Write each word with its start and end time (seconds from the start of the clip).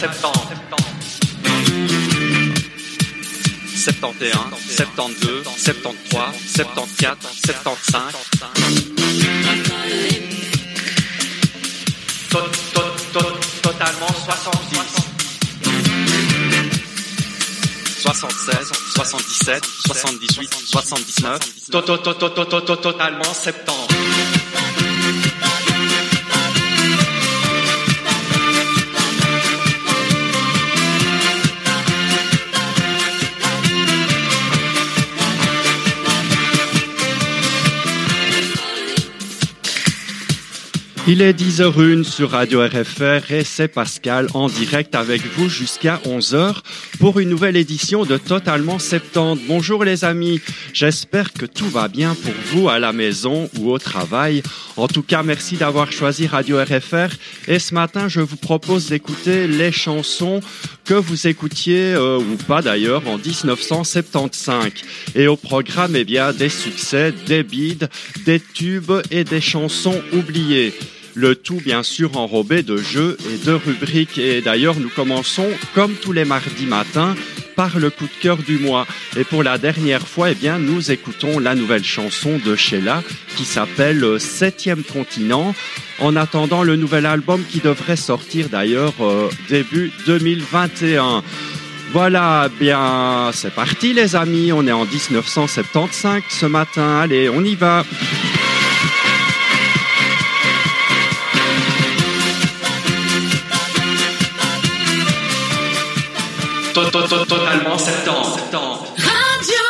septembre. 0.00 0.48
71, 3.76 4.32
72, 4.68 5.44
73, 5.58 6.32
74, 6.46 7.18
75. 7.44 8.14
totalement 13.62 14.14
70. 14.26 14.80
76, 18.02 18.72
77, 18.96 19.64
78, 19.86 20.50
79. 20.66 21.40
Totalement 22.82 23.34
70. 23.34 23.99
Il 41.12 41.22
est 41.22 41.32
10h01 41.32 42.04
sur 42.04 42.30
Radio 42.30 42.64
RFR 42.64 43.32
et 43.32 43.42
c'est 43.42 43.66
Pascal 43.66 44.28
en 44.32 44.48
direct 44.48 44.94
avec 44.94 45.20
vous 45.34 45.48
jusqu'à 45.48 46.00
11h 46.04 46.58
pour 47.00 47.18
une 47.18 47.30
nouvelle 47.30 47.56
édition 47.56 48.04
de 48.04 48.16
Totalement 48.16 48.78
70. 48.78 49.44
Bonjour 49.48 49.82
les 49.82 50.04
amis, 50.04 50.40
j'espère 50.72 51.32
que 51.32 51.46
tout 51.46 51.68
va 51.68 51.88
bien 51.88 52.14
pour 52.14 52.32
vous 52.52 52.68
à 52.68 52.78
la 52.78 52.92
maison 52.92 53.50
ou 53.58 53.72
au 53.72 53.78
travail. 53.80 54.44
En 54.76 54.86
tout 54.86 55.02
cas, 55.02 55.24
merci 55.24 55.56
d'avoir 55.56 55.90
choisi 55.90 56.28
Radio 56.28 56.58
RFR 56.62 57.12
et 57.48 57.58
ce 57.58 57.74
matin, 57.74 58.06
je 58.06 58.20
vous 58.20 58.36
propose 58.36 58.86
d'écouter 58.90 59.48
les 59.48 59.72
chansons 59.72 60.38
que 60.84 60.94
vous 60.94 61.26
écoutiez 61.26 61.92
euh, 61.92 62.18
ou 62.18 62.36
pas 62.36 62.62
d'ailleurs 62.62 63.08
en 63.08 63.18
1975. 63.18 64.70
Et 65.16 65.26
au 65.26 65.34
programme, 65.34 65.96
eh 65.96 66.04
bien, 66.04 66.32
des 66.32 66.48
succès, 66.48 67.12
des 67.26 67.42
bides, 67.42 67.88
des 68.24 68.38
tubes 68.38 68.92
et 69.10 69.24
des 69.24 69.40
chansons 69.40 70.00
oubliées. 70.12 70.72
Le 71.20 71.34
tout, 71.34 71.60
bien 71.62 71.82
sûr, 71.82 72.16
enrobé 72.16 72.62
de 72.62 72.78
jeux 72.78 73.18
et 73.30 73.44
de 73.44 73.52
rubriques. 73.52 74.16
Et 74.16 74.40
d'ailleurs, 74.40 74.80
nous 74.80 74.88
commençons, 74.88 75.48
comme 75.74 75.92
tous 75.92 76.12
les 76.12 76.24
mardis 76.24 76.64
matins, 76.64 77.14
par 77.56 77.78
le 77.78 77.90
coup 77.90 78.04
de 78.04 78.22
cœur 78.22 78.38
du 78.38 78.58
mois. 78.58 78.86
Et 79.18 79.24
pour 79.24 79.42
la 79.42 79.58
dernière 79.58 80.06
fois, 80.06 80.30
eh 80.30 80.34
bien, 80.34 80.58
nous 80.58 80.90
écoutons 80.90 81.38
la 81.38 81.54
nouvelle 81.54 81.84
chanson 81.84 82.40
de 82.42 82.56
Sheila 82.56 83.02
qui 83.36 83.44
s'appelle 83.44 84.18
Septième 84.18 84.82
continent. 84.82 85.54
En 85.98 86.16
attendant 86.16 86.62
le 86.62 86.76
nouvel 86.76 87.04
album 87.04 87.44
qui 87.46 87.58
devrait 87.58 87.96
sortir 87.96 88.48
d'ailleurs 88.48 88.94
euh, 89.02 89.28
début 89.50 89.92
2021. 90.06 91.22
Voilà, 91.92 92.48
bien, 92.58 93.30
c'est 93.34 93.52
parti 93.52 93.92
les 93.92 94.16
amis, 94.16 94.52
on 94.52 94.66
est 94.66 94.72
en 94.72 94.86
1975 94.86 96.22
ce 96.30 96.46
matin, 96.46 97.00
allez, 97.00 97.28
on 97.28 97.44
y 97.44 97.56
va. 97.56 97.84
Totalement 106.72 107.78
septembre. 107.78 108.38
Radio 108.96 109.64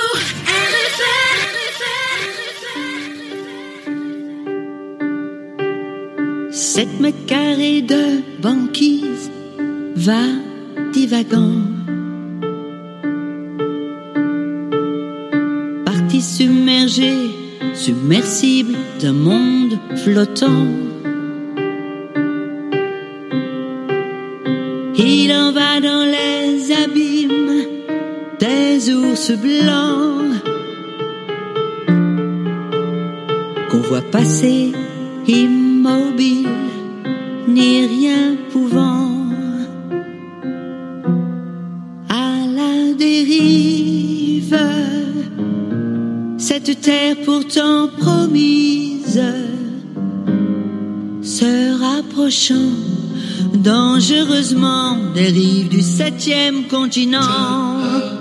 Sept 6.51 7.01
mètres 7.01 7.25
carrés 7.27 7.81
de 7.81 8.21
banquise 8.43 9.31
va 9.97 10.27
divagant. 10.93 11.63
Parti 15.87 16.21
submergé, 16.21 17.15
submersible 17.75 18.77
d'un 19.01 19.13
monde 19.13 19.79
flottant. 20.05 20.67
Il 24.99 25.33
en 25.33 25.53
va 25.53 25.81
dans 25.81 26.00
ours 29.21 29.33
blancs 29.33 30.43
qu'on 33.71 33.79
voit 33.79 34.03
passer 34.11 34.73
immobile, 35.27 36.49
ni 37.47 37.87
rien 37.87 38.37
pouvant 38.51 39.11
à 42.09 42.47
la 42.47 42.95
dérive. 42.95 44.59
Cette 46.39 46.81
terre 46.81 47.17
pourtant 47.25 47.89
promise 47.99 49.23
se 51.23 51.79
rapprochant 51.79 52.73
dangereusement 53.55 54.97
des 55.15 55.27
rives 55.27 55.69
du 55.69 55.83
septième 55.83 56.67
continent. 56.69 58.20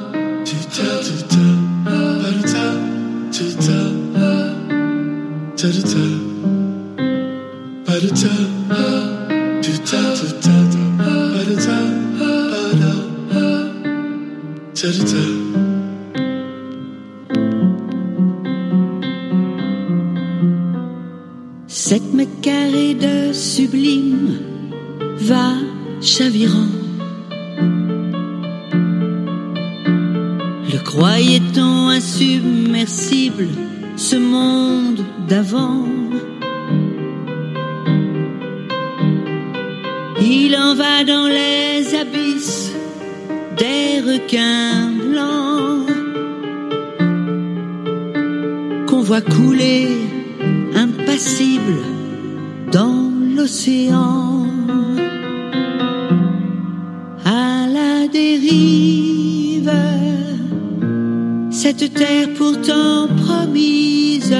Cette 61.62 61.94
terre 61.94 62.30
pourtant 62.38 63.10
promise 63.26 64.34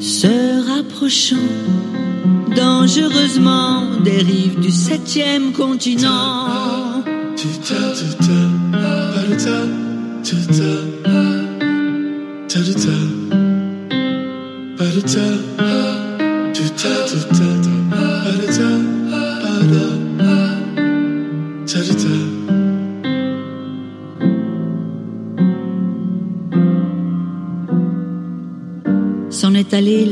se 0.00 0.68
rapprochant 0.68 1.36
dangereusement 2.56 4.00
des 4.02 4.18
rives 4.18 4.58
du 4.58 4.72
septième 4.72 5.52
continent. 5.52 6.48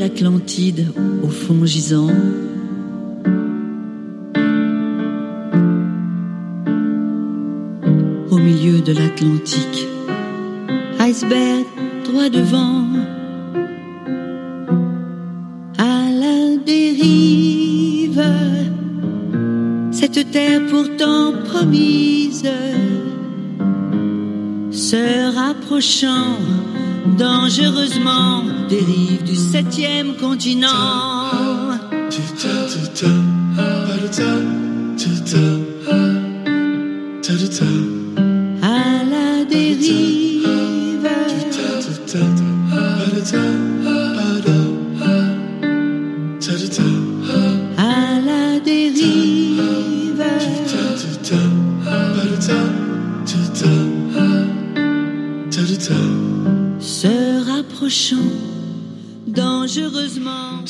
l'Atlantide 0.09 0.87
au 1.23 1.29
fond 1.29 1.67
gisant. 1.67 2.09
Au 8.31 8.39
milieu 8.39 8.81
de 8.81 8.93
l'Atlantique, 8.93 9.87
iceberg 10.99 11.67
droit 12.05 12.31
devant. 12.31 12.87
À 15.77 16.09
la 16.23 16.57
dérive, 16.65 18.23
cette 19.91 20.31
terre 20.31 20.63
pourtant 20.71 21.35
promise 21.45 22.51
se 24.71 25.35
rapprochant 25.35 26.39
dangereusement 27.19 28.58
des 28.69 28.81
rives 28.81 29.25
du 29.25 29.35
septième 29.35 30.17
continent. 30.17 31.68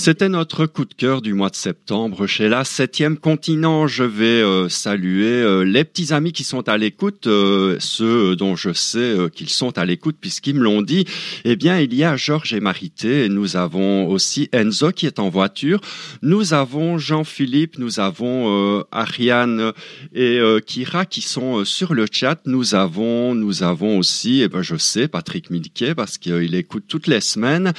C'était 0.08 0.30
notre 0.30 0.64
coup 0.64 0.86
de 0.86 0.94
cœur 0.94 1.20
du 1.20 1.34
mois 1.34 1.50
de 1.50 1.54
septembre 1.54 2.26
chez 2.26 2.48
la 2.48 2.64
septième 2.64 3.18
continent. 3.18 3.86
Je 3.86 4.04
vais 4.04 4.24
euh, 4.24 4.70
saluer 4.70 5.26
euh, 5.26 5.64
les 5.64 5.84
petits 5.84 6.14
amis 6.14 6.32
qui 6.32 6.44
sont 6.44 6.66
à 6.66 6.78
l'écoute, 6.78 7.26
euh, 7.26 7.76
ceux 7.78 8.34
dont 8.34 8.56
je 8.56 8.72
sais 8.72 9.14
qu'ils 9.34 9.50
sont 9.50 9.76
à 9.76 9.84
l'écoute 9.84 10.16
puisqu'ils 10.18 10.54
me 10.54 10.62
l'ont 10.62 10.80
dit. 10.80 11.04
Eh 11.44 11.56
bien, 11.56 11.78
il 11.78 11.92
y 11.92 12.04
a 12.04 12.16
Georges 12.16 12.54
et 12.54 12.60
Marité, 12.60 13.26
et 13.26 13.28
nous 13.28 13.58
avons 13.58 14.08
aussi 14.08 14.48
Enzo 14.52 14.92
qui 14.92 15.04
est 15.04 15.18
en 15.18 15.28
voiture. 15.28 15.78
Nous 16.22 16.54
avons 16.54 16.96
Jean-Philippe, 16.96 17.78
nous 17.78 18.00
avons 18.00 18.82
Ariane 18.90 19.74
et 20.14 20.40
Kira 20.66 21.04
qui 21.04 21.20
sont 21.20 21.66
sur 21.66 21.92
le 21.92 22.06
chat. 22.10 22.40
Nous 22.46 22.74
avons, 22.74 23.34
nous 23.34 23.62
avons 23.62 23.98
aussi, 23.98 24.40
eh 24.40 24.48
ben, 24.48 24.62
je 24.62 24.76
sais, 24.76 25.06
Patrick 25.06 25.50
Milquet 25.50 25.94
parce 25.94 26.16
qu'il 26.16 26.54
écoute 26.54 26.84
toutes 26.88 27.08
les 27.08 27.20
semaines. 27.20 27.74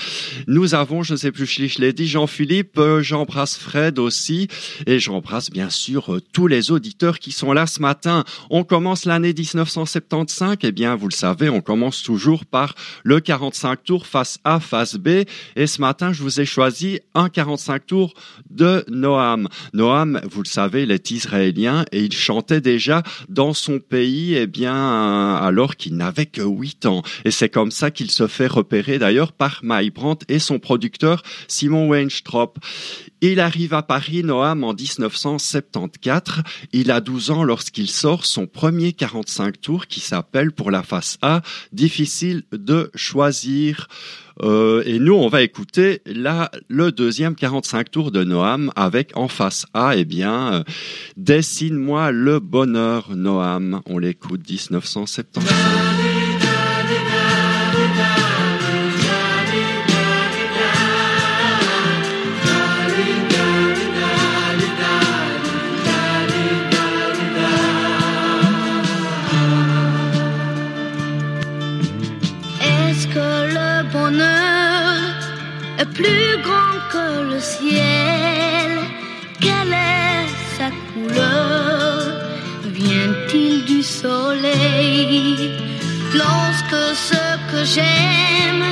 Nous 0.46 0.76
avons, 0.76 1.02
je 1.02 1.16
sais 1.16 1.32
plus 1.32 1.48
je 1.48 1.82
l'ai 1.82 1.92
dit, 1.92 2.06
Jean-Philippe, 2.20 2.78
euh, 2.80 3.02
j'embrasse 3.02 3.56
Fred 3.56 3.98
aussi, 3.98 4.50
et 4.86 5.00
j'embrasse 5.00 5.50
bien 5.50 5.70
sûr 5.70 6.16
euh, 6.16 6.22
tous 6.34 6.48
les 6.48 6.70
auditeurs 6.70 7.18
qui 7.18 7.32
sont 7.32 7.54
là 7.54 7.66
ce 7.66 7.82
matin. 7.82 8.26
On 8.50 8.66
commence 8.66 9.06
l'année 9.06 9.34
1975, 9.34 10.58
et 10.64 10.74
bien 10.74 10.98
vous 10.98 11.08
le 11.08 11.14
savez, 11.14 11.48
on 11.48 11.62
commence 11.62 12.04
toujours 12.04 12.46
par 12.46 12.76
le 13.06 13.22
45 13.22 13.86
tours 13.86 14.06
face 14.06 14.38
A, 14.44 14.60
face 14.60 14.96
B, 14.96 15.24
et 15.56 15.66
ce 15.66 15.80
matin 15.80 16.12
je 16.12 16.22
vous 16.22 16.42
ai 16.42 16.46
choisi 16.46 17.00
un 17.14 17.30
45 17.30 17.86
tours 17.86 18.14
de 18.50 18.84
Noam. 18.90 19.48
Noam, 19.72 20.20
vous 20.30 20.44
le 20.44 20.50
savez, 20.50 20.84
il 20.84 20.92
est 20.92 21.12
israélien 21.12 21.86
et 21.94 22.04
il 22.04 22.12
chantait 22.12 22.60
déjà 22.60 23.02
dans 23.30 23.54
son 23.54 23.80
pays, 23.80 24.36
eh 24.36 24.46
bien, 24.46 25.36
alors 25.36 25.78
qu'il 25.78 25.96
n'avait 25.96 26.26
que 26.26 26.42
8 26.42 26.86
ans. 26.86 27.02
Et 27.24 27.32
c'est 27.32 27.48
comme 27.48 27.72
ça 27.72 27.92
qu'il 27.92 28.12
se 28.12 28.28
fait 28.28 28.48
repérer 28.48 29.00
d'ailleurs 29.00 29.32
par 29.32 29.62
Mike 29.64 29.94
Brandt 29.94 30.26
et 30.28 30.40
son 30.40 30.60
producteur 30.60 31.24
Simon 31.48 31.88
Il 33.22 33.40
arrive 33.40 33.74
à 33.74 33.82
Paris, 33.82 34.24
Noam, 34.24 34.64
en 34.64 34.74
1974. 34.74 36.44
Il 36.74 36.92
a 36.92 37.02
12 37.02 37.32
ans 37.32 37.44
lorsqu'il 37.44 37.90
sort 37.90 38.26
son 38.26 38.48
premier 38.48 38.94
45 38.94 39.62
tours 39.62 39.88
qui 39.88 40.00
s'appelle 40.00 40.52
pour 40.52 40.72
la 40.72 40.84
face 40.84 41.18
A, 41.22 41.42
Difficile 41.72 42.44
de 42.52 42.92
choisir. 42.96 43.88
Euh, 44.42 44.84
et 44.86 45.00
nous, 45.00 45.14
on 45.14 45.28
va 45.28 45.42
écouter 45.42 46.02
là 46.06 46.50
le 46.70 46.92
deuxième 46.92 47.36
45 47.36 47.92
tours 47.92 48.12
de 48.12 48.24
Noam 48.24 48.72
avec 48.76 49.16
en 49.16 49.28
face 49.28 49.66
A, 49.74 49.96
eh 49.96 50.06
bien, 50.06 50.64
Dessine-moi 51.18 52.12
le 52.12 52.40
bonheur, 52.40 53.16
Noam. 53.16 53.82
On 53.86 53.98
l'écoute 53.98 54.50
1975. 54.50 56.09
Plus 76.00 76.34
grand 76.48 76.78
que 76.94 77.08
le 77.32 77.40
ciel. 77.40 78.72
Quelle 79.44 79.76
est 79.94 80.28
sa 80.58 80.70
couleur? 80.90 81.96
Vient-il 82.80 83.66
du 83.66 83.82
soleil? 83.84 85.52
Lorsque 86.22 86.84
ce 87.10 87.24
que 87.52 87.62
j'aime 87.74 88.66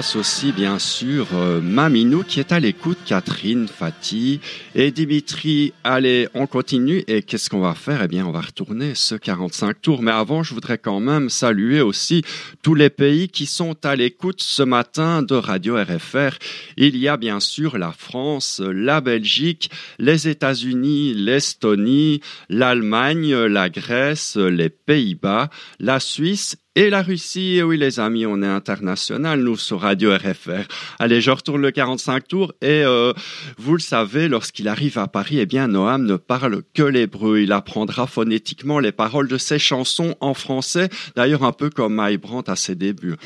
aussi 0.00 0.50
bien 0.52 0.78
sûr 0.78 1.26
euh, 1.34 1.60
Maminou 1.60 2.22
qui 2.22 2.40
est 2.40 2.52
à 2.52 2.60
l'écoute, 2.60 2.96
Catherine, 3.04 3.68
Fatih 3.68 4.40
et 4.74 4.92
Dimitri. 4.92 5.74
Allez, 5.84 6.26
on 6.32 6.46
continue 6.46 7.04
et 7.06 7.22
qu'est-ce 7.22 7.50
qu'on 7.50 7.60
va 7.60 7.74
faire? 7.74 8.02
Eh 8.02 8.08
bien, 8.08 8.24
on 8.24 8.30
va 8.30 8.40
retourner 8.40 8.94
ce 8.94 9.14
45 9.14 9.78
tours. 9.82 10.02
Mais 10.02 10.10
avant, 10.10 10.42
je 10.42 10.54
voudrais 10.54 10.78
quand 10.78 11.00
même 11.00 11.28
saluer 11.28 11.82
aussi 11.82 12.22
tous 12.62 12.74
les 12.74 12.88
pays 12.88 13.28
qui 13.28 13.44
sont 13.44 13.76
à 13.84 13.94
l'écoute 13.94 14.40
ce 14.42 14.62
matin 14.62 15.22
de 15.22 15.34
Radio 15.34 15.76
RFR. 15.76 16.38
Il 16.78 16.96
y 16.96 17.06
a 17.06 17.18
bien 17.18 17.38
sûr 17.38 17.76
la 17.76 17.92
France, 17.92 18.62
la 18.64 19.02
Belgique, 19.02 19.70
les 19.98 20.28
États-Unis, 20.28 21.12
l'Estonie, 21.14 22.22
l'Allemagne, 22.48 23.34
la 23.34 23.68
Grèce, 23.68 24.36
les 24.36 24.70
Pays-Bas, 24.70 25.50
la 25.78 26.00
Suisse 26.00 26.56
et 26.76 26.88
la 26.88 27.02
Russie, 27.02 27.56
et 27.56 27.62
oui 27.64 27.76
les 27.76 27.98
amis, 27.98 28.26
on 28.26 28.42
est 28.42 28.46
international, 28.46 29.40
nous, 29.40 29.56
sur 29.56 29.80
Radio 29.80 30.14
RFR. 30.14 30.68
Allez, 31.00 31.20
je 31.20 31.32
retourne 31.32 31.62
le 31.62 31.72
45 31.72 32.28
tours, 32.28 32.52
et 32.62 32.84
euh, 32.84 33.12
vous 33.58 33.72
le 33.72 33.80
savez, 33.80 34.28
lorsqu'il 34.28 34.68
arrive 34.68 34.96
à 34.96 35.08
Paris, 35.08 35.40
eh 35.40 35.46
bien, 35.46 35.66
Noam 35.66 36.04
ne 36.04 36.16
parle 36.16 36.62
que 36.72 36.84
l'hébreu. 36.84 37.40
Il 37.40 37.50
apprendra 37.50 38.06
phonétiquement 38.06 38.78
les 38.78 38.92
paroles 38.92 39.26
de 39.26 39.36
ses 39.36 39.58
chansons 39.58 40.14
en 40.20 40.32
français, 40.32 40.88
d'ailleurs 41.16 41.42
un 41.42 41.52
peu 41.52 41.70
comme 41.70 41.94
Mike 41.94 42.20
Brandt 42.20 42.50
à 42.50 42.54
ses 42.54 42.76
débuts. 42.76 43.16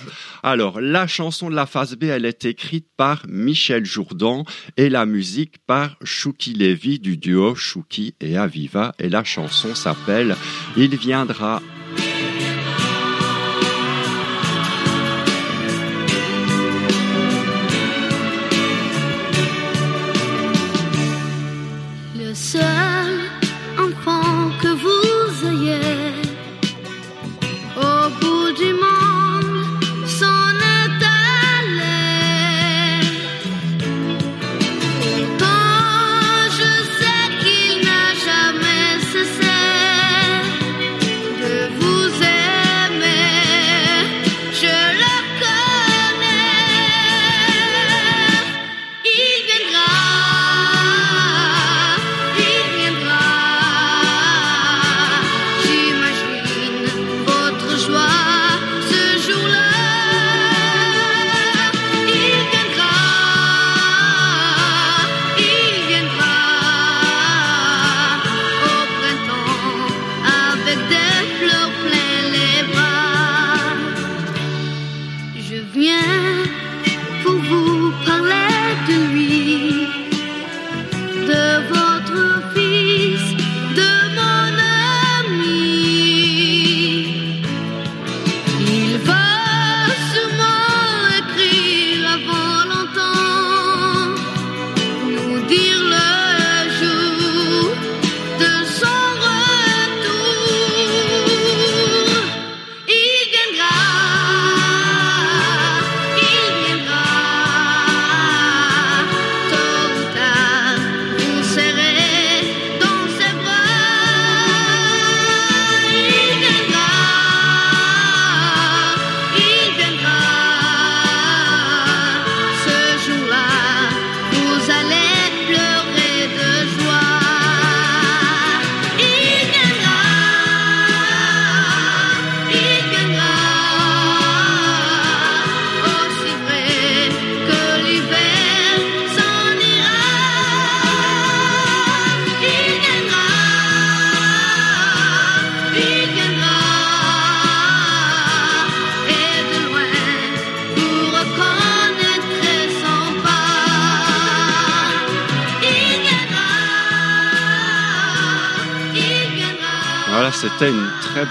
Alors, 0.43 0.81
la 0.81 1.07
chanson 1.07 1.51
de 1.51 1.55
la 1.55 1.67
phase 1.67 1.97
B, 1.97 2.05
elle 2.05 2.25
est 2.25 2.47
écrite 2.47 2.87
par 2.97 3.25
Michel 3.29 3.85
Jourdan, 3.85 4.45
et 4.79 4.89
la 4.89 5.05
musique 5.05 5.59
par 5.67 5.97
Chouki 6.03 6.55
Lévy 6.55 6.99
du 6.99 7.19
duo 7.19 7.55
Chouki 7.55 8.15
et 8.23 8.39
Aviva, 8.39 8.95
et 8.99 9.11
la 9.11 9.23
chanson 9.23 9.75
s'appelle 9.75 10.35
Il 10.77 10.97
viendra 10.97 11.61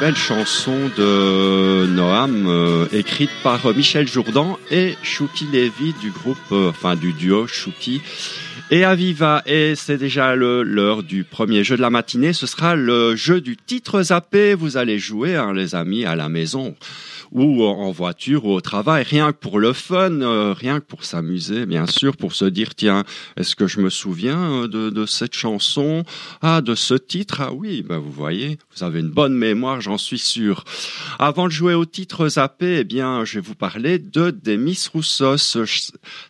belle 0.04 0.18
chanson 0.18 0.92
de 0.98 1.86
Noam, 1.86 2.46
euh, 2.46 2.88
écrite 2.92 3.30
par 3.42 3.66
euh, 3.66 3.74
Michel 3.74 4.06
Jourdan 4.06 4.60
et 4.70 4.98
Chouki 5.02 5.48
Lévy 5.50 5.94
du 6.02 6.12
groupe, 6.12 6.36
euh, 6.52 6.72
enfin 6.72 6.98
du 6.98 7.14
duo 7.14 7.48
Chouki 7.48 8.02
et 8.70 8.84
Aviva. 8.84 9.44
Et 9.46 9.76
c'est 9.76 9.96
déjà 9.96 10.36
l'heure 10.36 11.04
du 11.04 11.24
premier 11.24 11.64
jeu 11.64 11.78
de 11.78 11.82
la 11.82 11.90
matinée. 11.90 12.34
Ce 12.34 12.48
sera 12.48 12.76
le 12.76 13.16
jeu 13.16 13.40
du 13.40 13.56
titre 13.56 14.02
zappé. 14.02 14.56
Vous 14.56 14.76
allez 14.76 15.00
jouer, 15.00 15.38
hein, 15.38 15.54
les 15.54 15.74
amis, 15.74 16.04
à 16.04 16.18
la 16.18 16.28
maison 16.28 16.76
ou 17.34 17.64
en 17.64 17.92
voiture 17.92 18.46
ou 18.46 18.54
au 18.54 18.62
travail, 18.62 19.04
rien 19.04 19.32
que 19.32 19.38
pour 19.38 19.60
le 19.60 19.74
fun, 19.74 20.22
euh, 20.22 20.54
rien 20.54 20.80
que 20.80 20.86
pour 20.86 21.04
s'amuser, 21.04 21.66
bien 21.66 21.88
sûr, 21.88 22.16
pour 22.16 22.34
se 22.34 22.46
dire 22.46 22.76
tiens, 22.76 23.04
est-ce 23.38 23.56
que 23.56 23.66
je 23.66 23.82
me 23.82 23.90
souviens 23.90 24.64
euh, 24.64 24.92
de, 24.92 25.06
cette 25.06 25.34
chanson, 25.34 26.04
ah 26.42 26.62
de 26.62 26.76
ce 26.76 26.94
titre, 26.94 27.42
ah 27.42 27.52
oui, 27.52 27.82
ben 27.82 27.98
vous 27.98 28.12
voyez, 28.12 28.60
vous 28.76 28.84
avez 28.84 29.00
une 29.00 29.10
bonne 29.10 29.34
mémoire, 29.34 29.82
j'en 29.82 29.98
suis 29.98 30.20
sûr. 30.20 30.64
Avant 31.18 31.48
de 31.48 31.52
jouer 31.52 31.74
au 31.74 31.86
titre 31.86 32.28
zappé, 32.28 32.78
eh 32.80 32.84
bien, 32.84 33.26
je 33.26 33.36
vais 33.36 33.42
vous 33.42 33.56
parler 33.56 33.98
de 33.98 34.30
Demis 34.30 34.88
Roussos. 34.94 35.58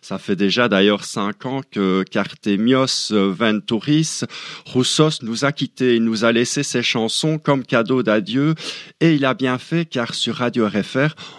Ça 0.00 0.18
fait 0.18 0.36
déjà 0.36 0.68
d'ailleurs 0.68 1.04
cinq 1.04 1.44
ans 1.44 1.60
que 1.70 2.02
Cartemios 2.10 3.12
Ventouris 3.12 4.22
Roussos 4.64 5.22
nous 5.22 5.44
a 5.44 5.52
quittés, 5.52 5.96
il 5.96 6.04
nous 6.04 6.24
a 6.24 6.32
laissé 6.32 6.62
ses 6.62 6.82
chansons 6.82 7.38
comme 7.38 7.64
cadeau 7.64 8.02
d'adieu 8.02 8.54
et 9.00 9.14
il 9.14 9.24
a 9.24 9.34
bien 9.34 9.58
fait 9.58 9.84
car 9.84 10.14
sur 10.14 10.36
Radio 10.36 10.66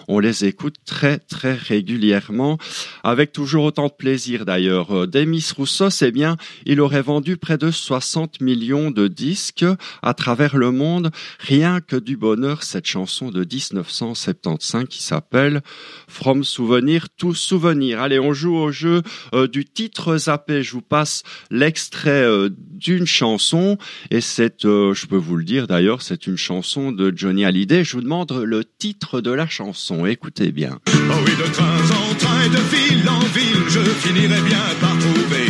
On 0.08 0.20
les 0.20 0.46
écoute 0.46 0.76
très 0.86 1.18
très 1.18 1.54
régulièrement 1.54 2.58
avec 3.04 3.32
toujours 3.32 3.66
autant 3.66 3.88
de 3.88 3.94
plaisir 3.94 4.46
d'ailleurs. 4.46 4.92
Euh, 4.92 5.08
Demis 5.08 5.46
Roussos, 5.56 6.02
eh 6.02 6.12
bien, 6.12 6.38
il 6.66 6.82
aurait 6.82 7.02
vendu 7.02 7.38
près 7.38 7.58
de 7.58 7.72
60 7.72 8.42
millions 8.42 8.92
de 8.92 9.08
disques 9.08 9.66
à 10.02 10.14
travers 10.14 10.58
le 10.58 10.72
monde, 10.72 11.12
rien 11.40 11.82
que 11.82 11.96
du 11.96 12.18
bonheur 12.18 12.64
cette 12.64 12.86
chanson 12.86 13.30
de 13.30 13.40
1975 13.40 14.86
qui 14.90 15.04
s'appelle 15.04 15.62
From 16.08 16.44
Souvenir 16.44 17.08
to 17.18 17.34
Souvenir. 17.34 18.02
Allez, 18.02 18.20
on 18.20 18.34
joue 18.34 18.56
au 18.56 18.72
jeu 18.72 19.02
euh, 19.34 19.48
du 19.48 19.66
titre 19.66 20.18
zappé. 20.18 20.64
Je 20.64 20.74
vous 20.74 20.82
passe 20.82 21.24
l'extrait 21.52 22.24
euh, 22.24 22.50
d'une 22.52 23.06
chanson 23.06 23.78
et 24.12 24.22
c'est, 24.22 24.64
je 24.64 25.06
peux 25.06 25.16
vous 25.16 25.38
le 25.38 25.44
dire 25.44 25.68
d'ailleurs, 25.68 26.02
c'est 26.02 26.28
une 26.28 26.38
chanson 26.38 26.92
de 26.92 27.14
Johnny 27.16 27.46
Hallyday. 27.46 27.84
Je 27.84 27.94
vous 27.94 28.02
demande 28.02 28.32
le 28.32 28.64
titre 28.64 29.22
de 29.22 29.32
la 29.32 29.45
chanson. 29.50 30.06
Écoutez 30.06 30.52
bien. 30.52 30.80
Oh 30.88 31.14
oui, 31.26 31.32
de 31.36 31.52
train 31.52 31.66
en 31.66 32.14
train, 32.16 32.48
de 32.48 32.62
ville 32.76 33.08
en 33.10 33.26
ville, 33.38 33.64
je 33.70 33.80
finirai 33.80 34.42
bien 34.42 34.66
par 34.82 34.98
trouver. 34.98 35.48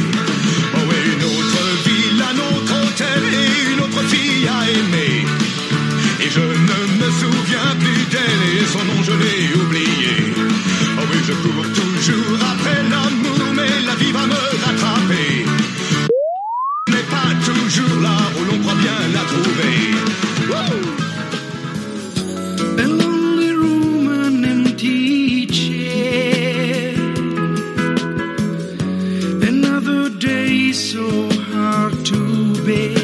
Oh 0.76 0.80
oui, 0.90 0.96
une 1.14 1.24
autre 1.24 1.62
ville, 1.86 2.22
un 2.22 2.38
autre 2.50 2.74
hôtel 2.84 3.24
et 3.44 3.74
une 3.74 3.80
autre 3.82 4.04
fille 4.08 4.48
à 4.48 4.70
aimer. 4.70 5.26
Et 6.22 6.30
je 6.30 6.40
ne 6.40 6.80
me 7.02 7.10
souviens 7.22 7.76
plus 7.80 8.04
d'elle 8.14 8.44
et 8.62 8.66
son 8.66 8.84
nom 8.90 9.04
je 9.04 9.12
l'ai 9.12 9.54
oublié. 9.62 10.34
Oh 10.98 11.06
oui, 11.12 11.20
je 11.28 11.34
cours 11.34 11.70
toujours 11.74 12.40
après 12.54 12.82
l'amour, 12.90 13.54
mais 13.56 13.82
la 13.86 13.96
vie 13.96 14.12
va 14.12 14.26
me 14.26 14.42
rattraper. 14.66 15.46
N'est 16.90 17.10
pas 17.10 17.32
toujours 17.44 18.02
là 18.02 18.18
où 18.40 18.46
l'on 18.46 18.60
croit 18.60 18.76
bien 18.76 19.00
la 19.14 19.24
trouver. 19.32 19.78
Woo! 20.50 21.06
so 30.76 31.30
hard 31.54 32.06
to 32.06 32.54
bear. 32.66 32.95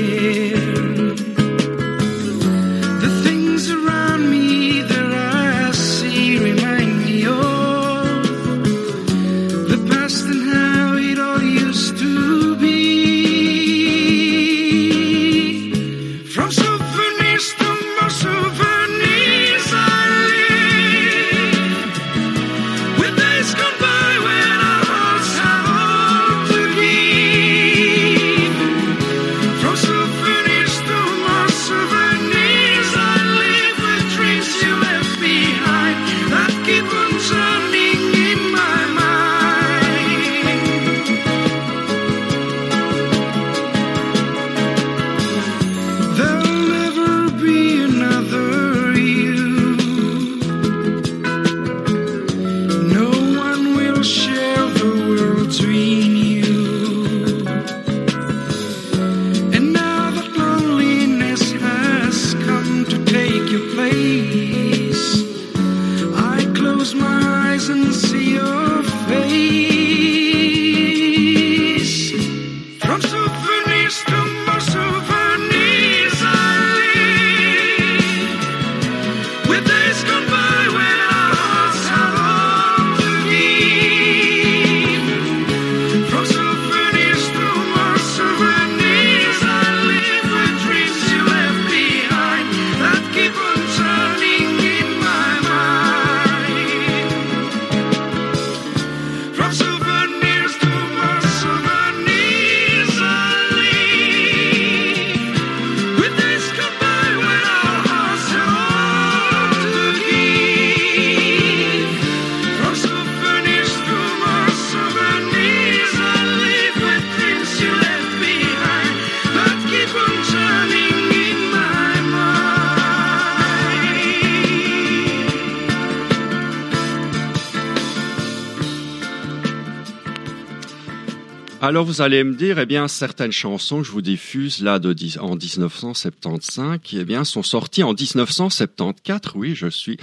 Alors 131.72 131.86
vous 131.86 132.02
allez 132.02 132.26
me 132.26 132.36
dire, 132.36 132.60
eh 132.60 132.66
bien 132.66 132.90
certaines 132.90 133.32
chansons 133.32 133.80
que 133.80 133.88
je 133.88 133.94
vous 133.94 134.02
diffuse 134.02 134.62
là 134.62 134.78
en 135.22 135.36
1975, 135.38 136.80
eh 136.92 137.06
bien 137.06 137.24
sont 137.24 137.44
sorties 137.44 137.84
en 137.84 137.94
1974. 137.94 139.36
Oui, 139.38 139.56
je 139.56 139.68
suis 139.68 139.96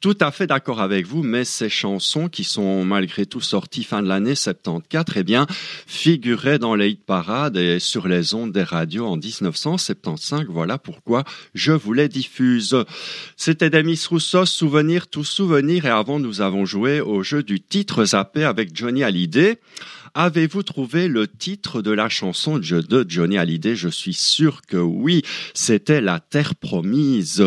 tout 0.00 0.18
à 0.20 0.32
fait 0.32 0.48
d'accord 0.48 0.80
avec 0.80 1.06
vous, 1.06 1.22
mais 1.22 1.44
ces 1.44 1.68
chansons 1.68 2.28
qui 2.28 2.42
sont 2.42 2.84
malgré 2.84 3.24
tout 3.24 3.40
sorties 3.40 3.84
fin 3.84 4.02
de 4.02 4.08
l'année 4.08 4.34
74, 4.34 5.14
eh 5.16 5.22
bien 5.22 5.46
figuraient 5.86 6.58
dans 6.58 6.74
les 6.74 6.88
hit 6.88 7.04
parades 7.04 7.56
et 7.56 7.78
sur 7.78 8.08
les 8.08 8.34
ondes 8.34 8.50
des 8.50 8.64
radios 8.64 9.06
en 9.06 9.16
1975. 9.16 10.46
Voilà 10.48 10.76
pourquoi 10.76 11.22
je 11.54 11.70
vous 11.70 11.92
les 11.92 12.08
diffuse. 12.08 12.76
C'était 13.36 13.70
Demis 13.70 14.06
Roussos, 14.10 14.46
Souvenir, 14.46 15.06
tout 15.06 15.22
souvenir, 15.22 15.86
et 15.86 15.90
avant 15.90 16.18
nous 16.18 16.40
avons 16.40 16.64
joué 16.64 17.00
au 17.00 17.22
jeu 17.22 17.44
du 17.44 17.60
titre 17.60 18.06
zappé 18.06 18.42
avec 18.42 18.74
Johnny 18.74 19.04
Hallyday. 19.04 19.60
Avez-vous 20.14 20.62
trouvé 20.62 21.08
le 21.08 21.26
titre 21.26 21.80
de 21.80 21.90
la 21.90 22.10
chanson 22.10 22.58
de 22.58 23.06
Johnny 23.08 23.38
Hallyday? 23.38 23.74
Je 23.74 23.88
suis 23.88 24.12
sûr 24.12 24.60
que 24.60 24.76
oui, 24.76 25.22
c'était 25.54 26.02
La 26.02 26.20
Terre 26.20 26.54
Promise. 26.54 27.42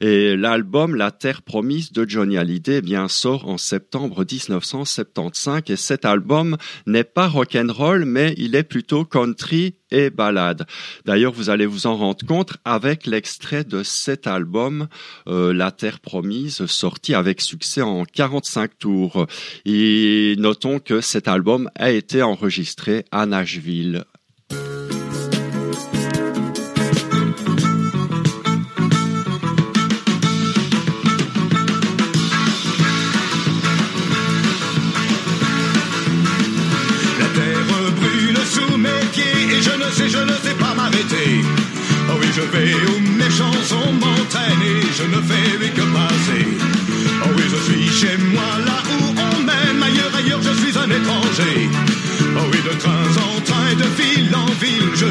Et 0.00 0.36
l'album 0.36 0.96
La 0.96 1.12
Terre 1.12 1.42
Promise 1.42 1.92
de 1.92 2.08
Johnny 2.08 2.36
Hallyday 2.36 2.78
eh 2.78 2.82
bien 2.82 3.06
sort 3.06 3.48
en 3.48 3.58
septembre 3.58 4.24
1975 4.28 5.62
et 5.68 5.76
cet 5.76 6.04
album 6.04 6.56
n'est 6.86 7.04
pas 7.04 7.28
rock'n'roll 7.28 8.04
mais 8.04 8.34
il 8.38 8.56
est 8.56 8.64
plutôt 8.64 9.04
country 9.04 9.76
et 9.90 10.10
ballade. 10.10 10.66
D'ailleurs, 11.04 11.32
vous 11.32 11.50
allez 11.50 11.66
vous 11.66 11.86
en 11.86 11.96
rendre 11.96 12.24
compte 12.26 12.54
avec 12.64 13.06
l'extrait 13.06 13.64
de 13.64 13.82
cet 13.82 14.26
album, 14.26 14.88
euh, 15.28 15.52
La 15.52 15.70
Terre 15.70 16.00
Promise, 16.00 16.66
sorti 16.66 17.14
avec 17.14 17.40
succès 17.40 17.82
en 17.82 18.04
45 18.04 18.78
tours. 18.78 19.26
Et 19.64 20.34
notons 20.38 20.78
que 20.78 21.00
cet 21.00 21.28
album 21.28 21.70
a 21.74 21.90
été 21.90 22.22
enregistré 22.22 23.04
à 23.10 23.26
Nashville. 23.26 24.04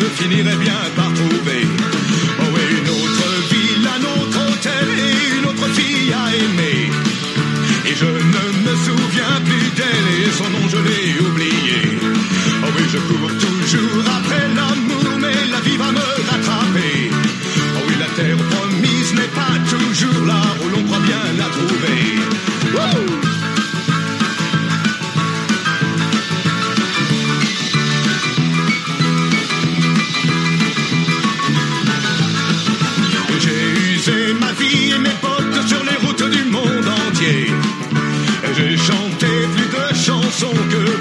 Finirai 0.10 0.56
bien 0.58 0.74
par 0.96 1.14
trouver. 1.14 1.39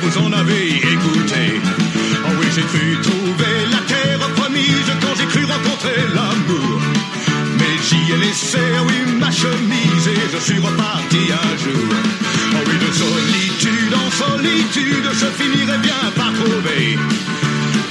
Vous 0.08 0.18
en 0.18 0.32
avez 0.32 0.76
écoutées. 0.76 1.60
Oh 2.24 2.32
oui, 2.40 2.46
j'ai 2.54 2.62
cru 2.62 2.98
trouver 3.02 3.56
la 3.70 3.80
terre 3.92 4.28
promise 4.36 4.90
quand 5.00 5.14
j'ai 5.18 5.26
cru 5.26 5.44
rencontrer 5.44 6.00
l'amour. 6.14 6.80
Mais 7.58 7.74
j'y 7.86 8.12
ai 8.12 8.16
laissé, 8.16 8.58
oui, 8.86 9.18
ma 9.18 9.30
chemise 9.30 10.06
et 10.08 10.28
je 10.32 10.38
suis 10.38 10.58
reparti 10.60 11.20
un 11.32 11.56
jour. 11.62 11.88
Oh 12.54 12.64
oui, 12.66 12.76
de 12.86 12.90
solitude 12.92 13.94
en 13.94 14.10
solitude, 14.10 15.08
je 15.12 15.26
finirai 15.42 15.78
bien 15.78 16.02
par 16.16 16.32
trouver. 16.32 16.98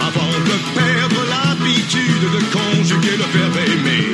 Avant 0.02 0.34
de 0.50 0.56
perdre 0.80 1.22
l'habitude 1.34 2.26
de 2.36 2.42
conjuguer 2.58 3.18
le 3.18 3.28
verbe 3.38 3.58
aimer. 3.68 4.08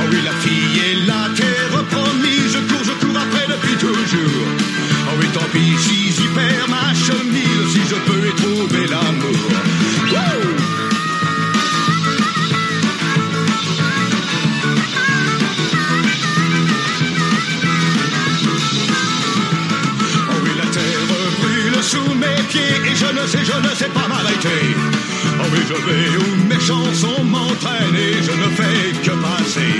Oh 0.00 0.04
oui, 0.10 0.18
la 0.24 0.32
fille 0.42 0.80
est 0.90 1.06
la 1.06 1.28
terre 1.36 1.84
promise, 1.90 2.52
je 2.54 2.58
cours, 2.68 2.84
je 2.84 3.06
cours 3.06 3.18
après 3.18 3.46
depuis 3.48 3.76
toujours. 3.76 4.48
Oh 5.10 5.16
oui, 5.18 5.26
tant 5.32 5.48
pis 5.52 5.76
si 5.78 6.12
j'y 6.12 6.28
perds 6.34 6.68
ma 6.68 6.92
chemise, 6.94 7.27
peux 8.08 8.26
y 8.26 8.34
trouver 8.42 8.86
l'amour. 8.86 9.50
Oh 20.30 20.38
oui, 20.42 20.50
la 20.56 20.66
terre 20.76 21.04
brûle 21.40 21.82
sous 21.82 22.14
mes 22.14 22.42
pieds 22.48 22.60
et 22.90 22.96
je 22.96 23.06
ne 23.06 23.26
sais, 23.26 23.44
je 23.44 23.68
ne 23.68 23.74
sais 23.74 23.88
pas 23.88 24.08
m'arrêter. 24.08 24.62
Oh 25.40 25.46
oui, 25.52 25.60
je 25.68 25.74
vais 25.86 26.08
où 26.16 26.28
mes 26.48 26.60
chansons 26.60 27.22
m'entraînent 27.24 27.96
et 27.96 28.22
je 28.22 28.32
ne 28.32 28.48
fais 28.58 28.92
que 29.04 29.14
passer. 29.26 29.74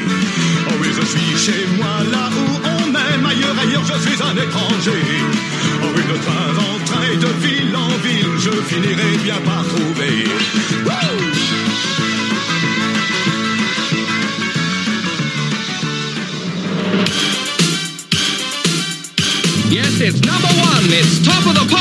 Oh 0.69 0.75
oui, 0.81 0.89
je 0.99 1.05
suis 1.07 1.37
chez 1.47 1.67
moi 1.79 1.97
là 2.13 2.29
où 2.41 2.61
on 2.75 2.78
m'aime, 3.19 3.27
ailleurs, 3.27 3.59
ailleurs, 3.59 3.85
je 3.85 4.01
suis 4.01 4.23
un 4.23 4.37
étranger. 4.37 5.03
Oh 5.83 5.87
oui, 5.95 6.03
de 6.03 6.19
train 6.19 6.55
en 6.57 6.85
train 6.85 7.03
et 7.13 7.17
de 7.17 7.47
ville 7.47 7.77
en 7.77 7.89
ville, 8.07 8.39
je 8.39 8.51
finirai 8.51 9.17
bien 9.23 9.37
par 9.45 9.65
trouver. 9.65 10.25
Wouh 10.85 11.19
Yes, 19.71 20.01
it's 20.01 20.21
number 20.25 20.49
one. 20.63 20.85
It's 20.89 21.23
top 21.23 21.47
of 21.47 21.55
the. 21.55 21.78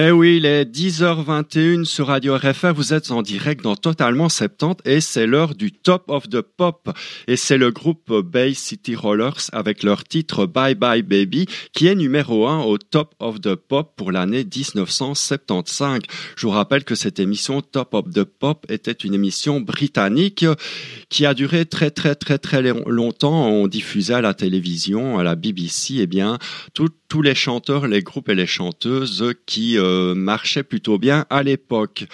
Eh 0.00 0.12
oui, 0.12 0.36
il 0.36 0.46
est 0.46 0.64
10h21 0.64 1.84
sur 1.84 2.06
Radio 2.06 2.36
RFR. 2.36 2.72
Vous 2.72 2.94
êtes 2.94 3.10
en 3.10 3.20
direct 3.20 3.64
dans 3.64 3.74
Totalement 3.74 4.28
70 4.28 4.88
et 4.88 5.00
c'est 5.00 5.26
l'heure 5.26 5.56
du 5.56 5.72
Top 5.72 6.04
of 6.06 6.28
the 6.28 6.40
Pop. 6.40 6.96
Et 7.26 7.34
c'est 7.34 7.58
le 7.58 7.72
groupe 7.72 8.12
Bay 8.12 8.54
City 8.54 8.94
Rollers 8.94 9.50
avec 9.50 9.82
leur 9.82 10.04
titre 10.04 10.46
Bye 10.46 10.76
Bye 10.76 11.02
Baby 11.02 11.46
qui 11.72 11.88
est 11.88 11.96
numéro 11.96 12.46
1 12.46 12.60
au 12.60 12.78
Top 12.78 13.16
of 13.18 13.40
the 13.40 13.56
Pop 13.56 13.94
pour 13.96 14.12
l'année 14.12 14.44
1975. 14.44 15.98
Je 16.36 16.46
vous 16.46 16.52
rappelle 16.52 16.84
que 16.84 16.94
cette 16.94 17.18
émission 17.18 17.60
Top 17.60 17.92
of 17.94 18.04
the 18.14 18.22
Pop 18.22 18.66
était 18.68 18.92
une 18.92 19.14
émission 19.14 19.60
britannique 19.60 20.46
qui 21.08 21.26
a 21.26 21.34
duré 21.34 21.66
très 21.66 21.90
très 21.90 22.14
très 22.14 22.38
très 22.38 22.62
longtemps. 22.62 23.48
On 23.48 23.66
diffusait 23.66 24.14
à 24.14 24.20
la 24.20 24.34
télévision, 24.34 25.18
à 25.18 25.24
la 25.24 25.34
BBC, 25.34 25.96
eh 25.98 26.06
bien, 26.06 26.38
tous 27.08 27.22
les 27.22 27.34
chanteurs, 27.34 27.88
les 27.88 28.02
groupes 28.02 28.28
et 28.28 28.34
les 28.34 28.46
chanteuses 28.46 29.32
qui 29.46 29.78
euh, 29.78 29.87
marchaient 30.14 30.62
plutôt 30.62 30.98
bien 30.98 31.26
à 31.30 31.42
l'époque. 31.42 32.06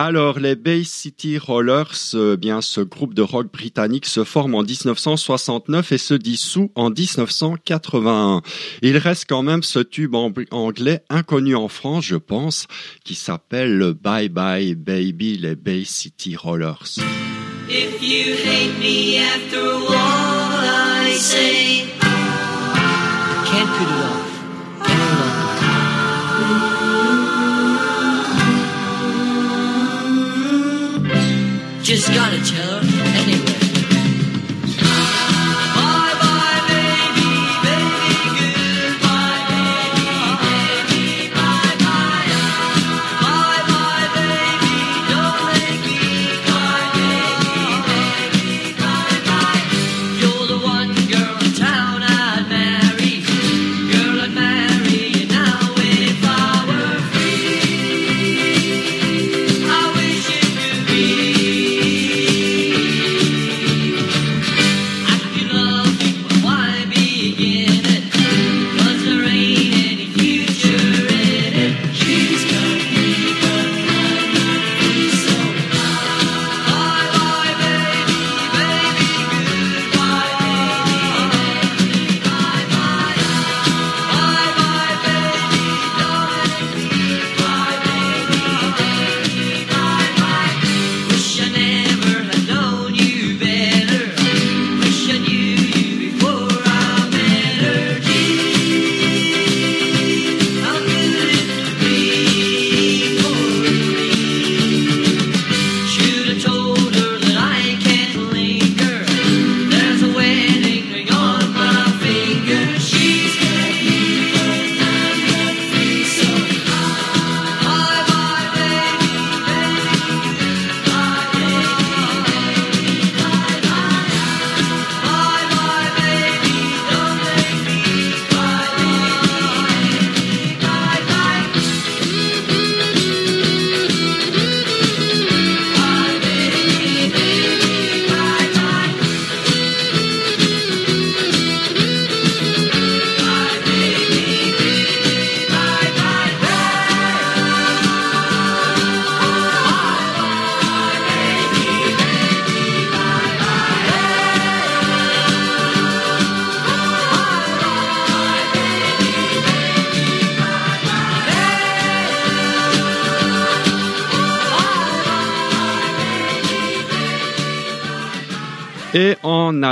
Alors, 0.00 0.38
les 0.38 0.54
Bay 0.54 0.84
City 0.84 1.38
Rollers, 1.38 2.14
euh, 2.14 2.36
bien, 2.36 2.60
ce 2.62 2.80
groupe 2.80 3.14
de 3.14 3.22
rock 3.22 3.50
britannique 3.52 4.06
se 4.06 4.22
forme 4.22 4.54
en 4.54 4.62
1969 4.62 5.90
et 5.90 5.98
se 5.98 6.14
dissout 6.14 6.70
en 6.76 6.90
1981. 6.90 8.42
Il 8.82 8.96
reste 8.96 9.24
quand 9.28 9.42
même 9.42 9.64
ce 9.64 9.80
tube 9.80 10.14
anglais 10.14 11.02
inconnu 11.10 11.56
en 11.56 11.66
France, 11.66 12.04
je 12.04 12.14
pense, 12.14 12.68
qui 13.04 13.16
s'appelle 13.16 13.92
Bye 14.00 14.28
Bye 14.28 14.76
Baby, 14.76 15.36
les 15.36 15.56
Bay 15.56 15.82
City 15.84 16.36
Rollers. 16.36 17.00
If 17.68 18.00
you 18.00 18.34
hate 18.34 18.78
me 18.78 19.18
after 19.18 19.58
all 19.58 19.92
I 19.92 21.16
say, 21.18 21.86
can't 23.50 23.68
put 23.76 23.88
it 23.88 24.04
off 24.04 25.27
Just 31.88 32.08
gotta 32.08 32.38
tell 32.44 32.70
her 32.72 32.77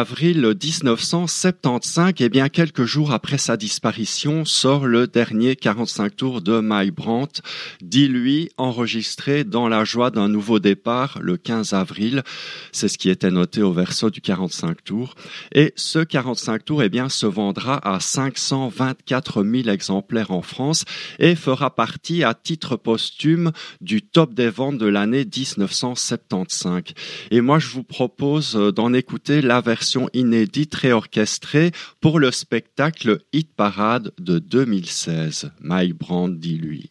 en 0.00 0.05
avril 0.16 0.46
1975, 0.46 2.14
eh 2.20 2.30
bien 2.30 2.48
quelques 2.48 2.86
jours 2.86 3.12
après 3.12 3.36
sa 3.36 3.58
disparition, 3.58 4.46
sort 4.46 4.86
le 4.86 5.06
dernier 5.06 5.56
45 5.56 6.16
tours 6.16 6.40
de 6.40 6.58
Mike 6.60 6.94
Brandt, 6.94 7.42
dit 7.82 8.08
lui, 8.08 8.48
enregistré 8.56 9.44
dans 9.44 9.68
la 9.68 9.84
joie 9.84 10.10
d'un 10.10 10.28
nouveau 10.28 10.58
départ 10.58 11.18
le 11.20 11.36
15 11.36 11.74
avril. 11.74 12.22
C'est 12.72 12.88
ce 12.88 12.96
qui 12.96 13.10
était 13.10 13.30
noté 13.30 13.60
au 13.60 13.74
verso 13.74 14.08
du 14.08 14.22
45 14.22 14.82
tours. 14.84 15.16
Et 15.52 15.74
ce 15.76 15.98
45 15.98 16.64
tours, 16.64 16.82
eh 16.82 16.88
bien, 16.88 17.10
se 17.10 17.26
vendra 17.26 17.86
à 17.86 18.00
524 18.00 19.44
000 19.44 19.68
exemplaires 19.68 20.30
en 20.30 20.40
France 20.40 20.86
et 21.18 21.34
fera 21.34 21.74
partie 21.74 22.24
à 22.24 22.32
titre 22.32 22.76
posthume 22.76 23.52
du 23.82 24.00
top 24.00 24.32
des 24.32 24.48
ventes 24.48 24.78
de 24.78 24.86
l'année 24.86 25.26
1975. 25.26 26.84
Et 27.30 27.42
moi, 27.42 27.58
je 27.58 27.68
vous 27.68 27.82
propose 27.82 28.56
euh, 28.56 28.72
d'en 28.72 28.94
écouter 28.94 29.42
la 29.42 29.60
version 29.60 30.05
inédite 30.12 30.74
réorchestrée 30.74 31.72
pour 32.00 32.18
le 32.18 32.30
spectacle 32.30 33.20
Hit 33.32 33.54
Parade 33.54 34.12
de 34.18 34.38
2016. 34.38 35.50
Mike 35.60 35.98
Brand 35.98 36.38
dit 36.38 36.58
lui. 36.58 36.90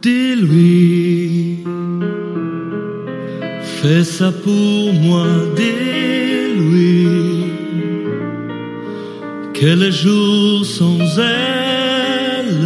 Dis-lui, 0.00 1.64
fais 3.80 4.04
ça 4.04 4.30
pour 4.30 4.92
moi, 4.92 5.26
dis-lui, 5.56 7.08
que 9.54 9.66
les 9.66 9.90
jours 9.90 10.64
sans 10.64 11.00
elle 11.18 12.62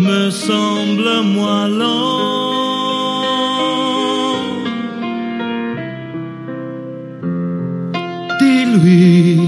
me 0.00 0.30
semblent 0.30 1.26
moins 1.26 1.68
longs. 1.68 2.32
Dis-lui, 8.40 9.40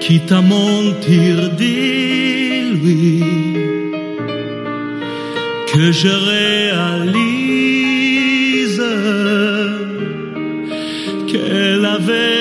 quitte 0.00 0.32
à 0.32 0.40
mentir, 0.40 1.50
que 5.72 5.92
je 5.92 6.08
réalise 6.32 7.18
qu'elle 11.28 11.84
avait 11.84 12.37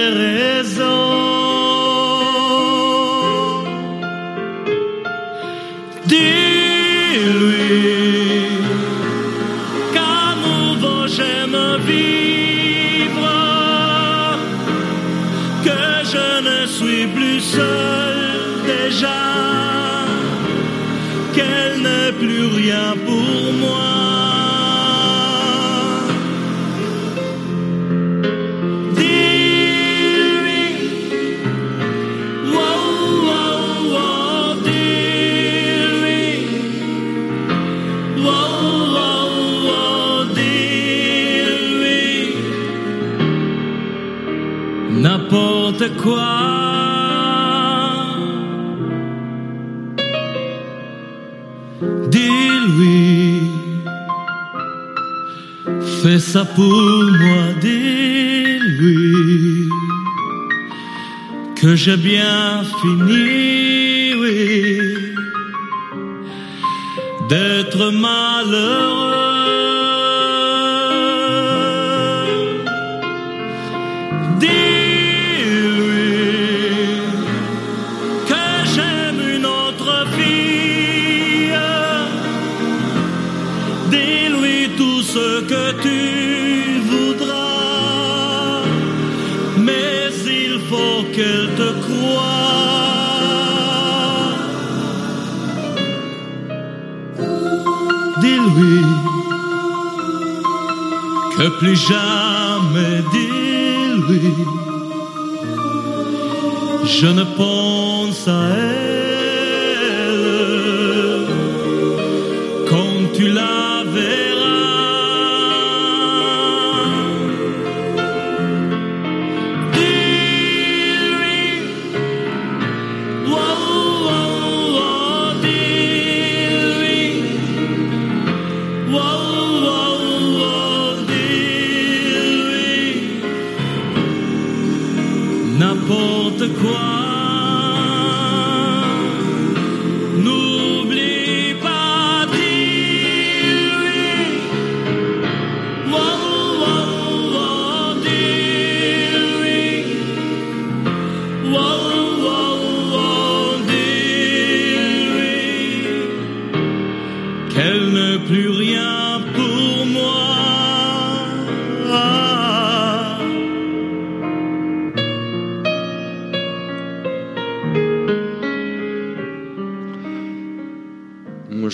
ça 56.34 56.44
pour 56.44 57.04
moi, 57.22 57.44
dis-lui, 57.62 59.70
que 61.56 61.74
j'ai 61.74 61.96
bien 61.96 62.64
fini, 62.82 63.57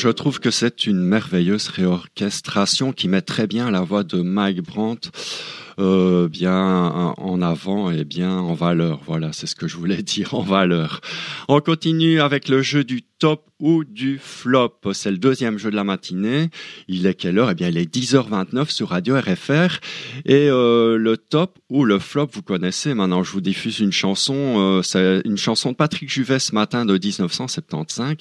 Je 0.04 0.10
trouve 0.10 0.42
que 0.42 0.52
c'est 0.52 0.86
une 0.86 1.00
merveilleuse 1.00 1.70
réorchestration 1.70 2.92
qui 2.92 3.08
met 3.08 3.22
très 3.22 3.48
bien 3.48 3.72
la 3.72 3.80
voix 3.80 4.04
de 4.04 4.22
Mike 4.22 4.62
Brandt 4.62 5.12
euh, 5.80 6.28
bien 6.28 7.14
en 7.18 7.42
avant 7.42 7.90
et 7.90 8.04
bien 8.04 8.38
en 8.38 8.54
valeur. 8.54 9.00
Voilà, 9.06 9.32
c'est 9.32 9.48
ce 9.48 9.56
que 9.56 9.66
je 9.66 9.78
voulais 9.78 10.04
dire 10.04 10.34
en 10.34 10.42
valeur. 10.42 11.00
On 11.48 11.62
continue 11.62 12.20
avec 12.20 12.50
le 12.50 12.62
jeu 12.62 12.84
du 12.84 13.04
top 13.24 13.48
ou 13.62 13.86
du 13.86 14.20
flop. 14.22 14.82
C'est 14.92 15.10
le 15.10 15.18
deuxième 15.18 15.58
jeu 15.58 15.72
de 15.72 15.76
la 15.78 15.86
matinée. 15.86 16.50
Il 16.90 17.06
est 17.08 17.14
quelle 17.14 17.40
heure? 17.40 17.50
Eh 17.50 17.56
bien, 17.56 17.70
il 17.70 17.78
est 17.78 17.90
10h29 17.90 18.70
sur 18.70 18.90
Radio 18.90 19.16
RFR. 19.18 19.80
Et 20.26 20.50
euh, 20.50 20.98
le 20.98 21.16
top 21.16 21.58
ou 21.70 21.86
le 21.86 22.00
flop, 22.00 22.28
vous 22.34 22.42
connaissez. 22.42 22.94
Maintenant, 22.94 23.24
je 23.24 23.32
vous 23.32 23.40
diffuse 23.40 23.80
une 23.80 23.94
chanson. 23.94 24.36
Euh, 24.36 24.82
c'est 24.82 25.22
une 25.24 25.38
chanson 25.38 25.72
de 25.72 25.78
Patrick 25.78 26.10
Juvet 26.10 26.40
ce 26.40 26.54
matin 26.54 26.84
de 26.84 26.98
1975, 26.98 28.18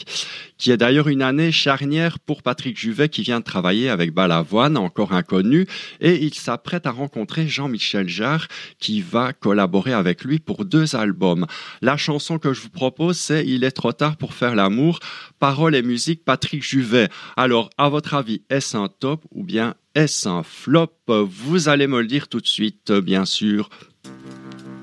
qui 0.59 0.71
est 0.71 0.77
d'ailleurs 0.77 1.09
une 1.09 1.23
année 1.23 1.51
charnière 1.51 2.21
pour 2.21 2.45
Patrick 2.45 2.79
Juvet 2.79 3.09
qui 3.09 3.23
vient 3.23 3.41
de 3.41 3.45
travailler 3.45 3.89
avec 3.89 4.15
Balavoine, 4.15 4.77
encore 4.77 5.13
inconnu, 5.13 5.67
et 6.01 6.23
il 6.23 6.35
s'apprête 6.35 6.87
à 6.87 6.93
rencontrer 6.93 7.49
Jean-Michel 7.49 8.09
Jarre 8.09 8.47
qui 8.79 9.01
va 9.01 9.33
collaborer 9.33 9.93
avec 9.93 10.23
lui 10.23 10.39
pour 10.39 10.65
deux 10.65 10.95
albums. 10.95 11.47
La 11.81 11.97
chanson 11.97 12.39
que 12.39 12.53
je 12.53 12.61
vous 12.61 12.71
propose, 12.71 13.19
c'est 13.19 13.45
Il 13.45 13.65
est 13.65 13.73
trop 13.73 13.93
tard 13.93 14.17
pour 14.17 14.35
faire 14.35 14.55
l'amour 14.55 14.92
paroles 15.39 15.75
et 15.75 15.83
musique 15.83 16.25
Patrick 16.25 16.63
Juvet. 16.63 17.09
Alors, 17.37 17.71
à 17.79 17.89
votre 17.89 18.15
avis, 18.15 18.43
est-ce 18.51 18.77
un 18.77 18.89
top 18.89 19.25
ou 19.31 19.45
bien 19.45 19.75
est-ce 19.95 20.29
un 20.29 20.43
flop? 20.43 20.93
Vous 21.09 21.69
allez 21.69 21.87
me 21.87 22.01
le 22.01 22.07
dire 22.07 22.29
tout 22.29 22.41
de 22.41 22.47
suite, 22.47 22.93
bien 22.93 23.25
sûr. 23.25 23.69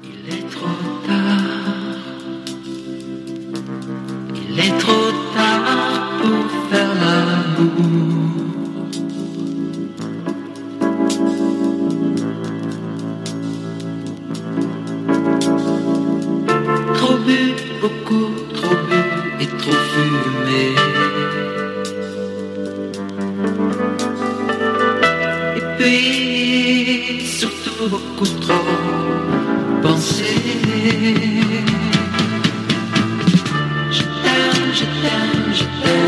Il 0.04 0.34
est 0.34 0.50
trop 0.50 0.68
tard. 1.08 1.40
Il 4.50 4.60
est 4.60 4.78
trop 4.80 5.12
tard 5.34 6.18
pour 6.22 6.52
faire 6.70 6.94
l'amour. 6.96 8.16
Beaucoup 17.82 18.32
trop 18.54 18.76
bu 18.90 19.19
et 19.42 19.48
trop 19.48 19.72
fumé. 19.92 20.76
Et 25.58 25.64
puis, 25.78 27.26
surtout 27.26 27.90
beaucoup 27.90 28.28
trop 28.42 28.68
pensé. 29.82 30.26
Je 33.92 34.04
t'aime, 34.22 34.68
je 34.80 34.86
t'aime, 35.02 35.48
je 35.54 35.66
t'aime, 35.82 35.99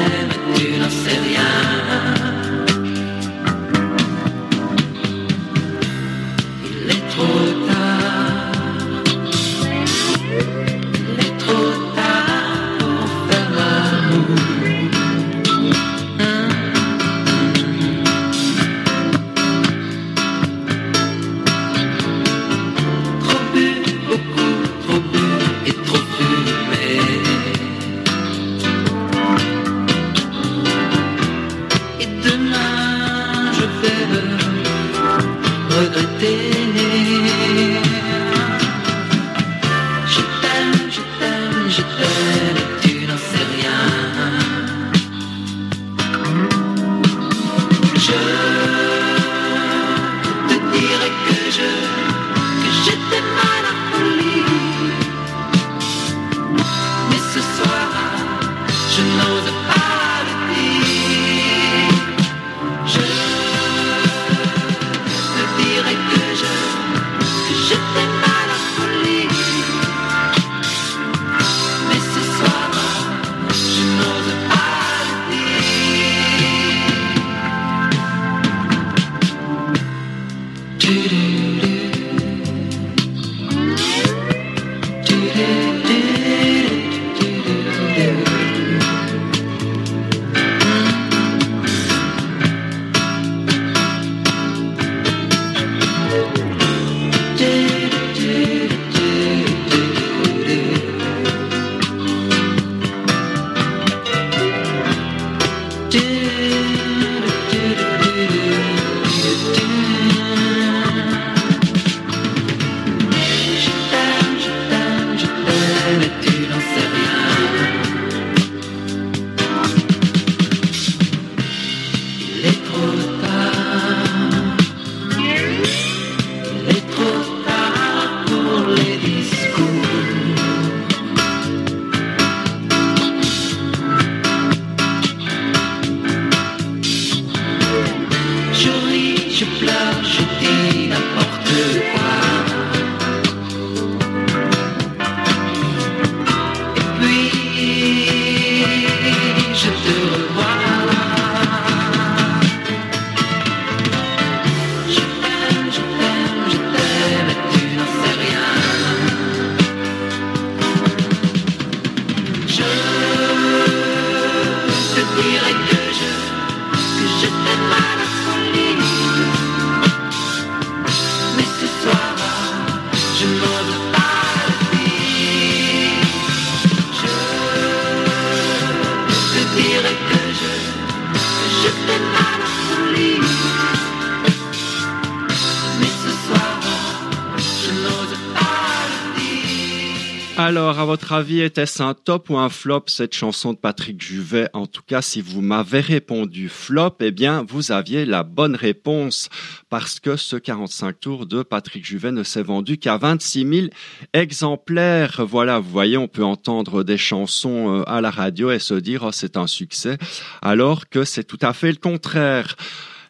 votre 191.11 191.19
avis, 191.25 191.41
était-ce 191.41 191.83
un 191.83 191.93
top 191.93 192.29
ou 192.29 192.37
un 192.37 192.47
flop 192.47 192.83
cette 192.87 193.13
chanson 193.13 193.51
de 193.51 193.57
Patrick 193.57 194.01
Juvet? 194.01 194.47
En 194.53 194.65
tout 194.65 194.81
cas, 194.81 195.01
si 195.01 195.21
vous 195.21 195.41
m'avez 195.41 195.81
répondu 195.81 196.47
flop, 196.47 196.95
eh 197.01 197.11
bien, 197.11 197.43
vous 197.49 197.73
aviez 197.73 198.05
la 198.05 198.23
bonne 198.23 198.55
réponse 198.55 199.27
parce 199.69 199.99
que 199.99 200.15
ce 200.15 200.37
45 200.37 200.97
tours 201.01 201.25
de 201.25 201.43
Patrick 201.43 201.83
Juvet 201.83 202.13
ne 202.13 202.23
s'est 202.23 202.43
vendu 202.43 202.77
qu'à 202.77 202.95
26 202.95 203.45
000 203.45 203.67
exemplaires. 204.13 205.25
Voilà, 205.25 205.59
vous 205.59 205.69
voyez, 205.69 205.97
on 205.97 206.07
peut 206.07 206.23
entendre 206.23 206.83
des 206.83 206.97
chansons 206.97 207.79
euh, 207.79 207.89
à 207.89 207.99
la 207.99 208.09
radio 208.09 208.49
et 208.49 208.59
se 208.59 208.75
dire 208.75 209.03
oh, 209.03 209.11
c'est 209.11 209.35
un 209.35 209.47
succès, 209.47 209.97
alors 210.41 210.87
que 210.87 211.03
c'est 211.03 211.25
tout 211.25 211.39
à 211.41 211.51
fait 211.51 211.71
le 211.71 211.77
contraire. 211.77 212.55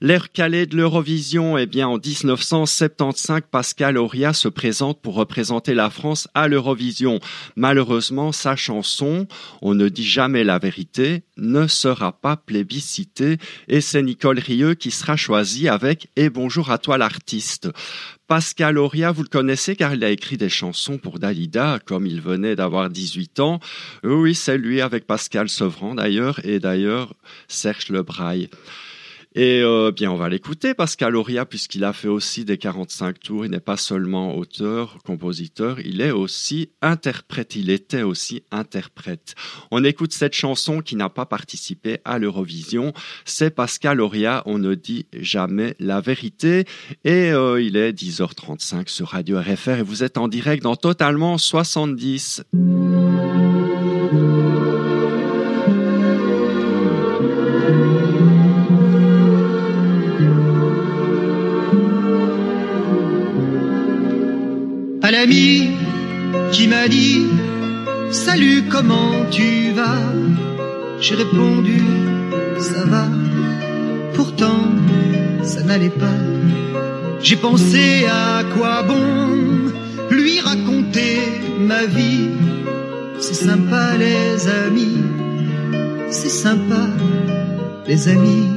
L'air 0.03 0.31
calé 0.31 0.65
de 0.65 0.75
l'Eurovision, 0.75 1.59
eh 1.59 1.67
bien, 1.67 1.87
en 1.87 1.99
1975, 1.99 3.41
Pascal 3.51 3.99
Auria 3.99 4.33
se 4.33 4.47
présente 4.47 4.99
pour 4.99 5.13
représenter 5.13 5.75
la 5.75 5.91
France 5.91 6.27
à 6.33 6.47
l'Eurovision. 6.47 7.19
Malheureusement, 7.55 8.31
sa 8.31 8.55
chanson, 8.55 9.27
On 9.61 9.75
ne 9.75 9.89
dit 9.89 10.07
jamais 10.07 10.43
la 10.43 10.57
vérité, 10.57 11.21
ne 11.37 11.67
sera 11.67 12.13
pas 12.13 12.35
plébiscitée 12.35 13.37
et 13.67 13.79
c'est 13.79 14.01
Nicole 14.01 14.39
Rieux 14.39 14.73
qui 14.73 14.89
sera 14.89 15.15
choisie 15.15 15.67
avec 15.69 16.07
Et 16.15 16.31
bonjour 16.31 16.71
à 16.71 16.79
toi 16.79 16.97
l'artiste. 16.97 17.69
Pascal 18.25 18.79
Auria, 18.79 19.11
vous 19.11 19.21
le 19.21 19.29
connaissez 19.29 19.75
car 19.75 19.93
il 19.93 20.03
a 20.03 20.09
écrit 20.09 20.37
des 20.37 20.49
chansons 20.49 20.97
pour 20.97 21.19
Dalida, 21.19 21.77
comme 21.85 22.07
il 22.07 22.21
venait 22.21 22.55
d'avoir 22.55 22.89
18 22.89 23.39
ans. 23.39 23.59
Oui, 24.03 24.33
c'est 24.33 24.57
lui 24.57 24.81
avec 24.81 25.05
Pascal 25.05 25.47
Sevran 25.47 25.93
d'ailleurs, 25.93 26.43
et 26.43 26.59
d'ailleurs 26.59 27.13
Serge 27.47 27.89
Lebraille. 27.89 28.49
Et 29.33 29.61
euh, 29.63 29.91
bien, 29.91 30.11
on 30.11 30.17
va 30.17 30.27
l'écouter, 30.27 30.73
Pascal 30.73 31.15
Auria, 31.15 31.45
puisqu'il 31.45 31.85
a 31.85 31.93
fait 31.93 32.09
aussi 32.09 32.43
des 32.43 32.57
45 32.57 33.19
tours. 33.19 33.45
Il 33.45 33.51
n'est 33.51 33.61
pas 33.61 33.77
seulement 33.77 34.35
auteur, 34.35 34.97
compositeur, 35.05 35.79
il 35.79 36.01
est 36.01 36.11
aussi 36.11 36.69
interprète. 36.81 37.55
Il 37.55 37.69
était 37.69 38.01
aussi 38.01 38.43
interprète. 38.51 39.35
On 39.71 39.83
écoute 39.85 40.11
cette 40.11 40.33
chanson 40.33 40.81
qui 40.81 40.97
n'a 40.97 41.09
pas 41.09 41.25
participé 41.25 41.99
à 42.03 42.19
l'Eurovision. 42.19 42.91
C'est 43.23 43.51
Pascal 43.51 44.01
Auria, 44.01 44.43
on 44.45 44.57
ne 44.57 44.75
dit 44.75 45.07
jamais 45.13 45.75
la 45.79 46.01
vérité. 46.01 46.65
Et 47.05 47.31
euh, 47.31 47.61
il 47.61 47.77
est 47.77 47.93
10h35 47.93 48.89
sur 48.89 49.09
Radio 49.09 49.39
RFR 49.39 49.79
et 49.79 49.83
vous 49.83 50.03
êtes 50.03 50.17
en 50.17 50.27
direct 50.27 50.63
dans 50.63 50.75
Totalement 50.75 51.37
70. 51.37 52.43
Comment 68.81 69.25
tu 69.29 69.71
vas? 69.71 70.11
J'ai 70.99 71.15
répondu 71.15 71.81
Ça 72.59 72.83
va. 72.85 73.05
Pourtant, 74.13 74.63
ça 75.43 75.61
n'allait 75.63 75.97
pas. 76.05 76.19
J'ai 77.21 77.35
pensé 77.35 78.05
à 78.07 78.43
quoi 78.53 78.83
bon 78.83 79.71
lui 80.09 80.39
raconter 80.39 81.19
ma 81.59 81.85
vie. 81.85 82.29
C'est 83.19 83.39
sympa, 83.47 83.97
les 83.97 84.47
amis. 84.65 85.01
C'est 86.09 86.35
sympa, 86.45 86.83
les 87.87 88.07
amis. 88.07 88.49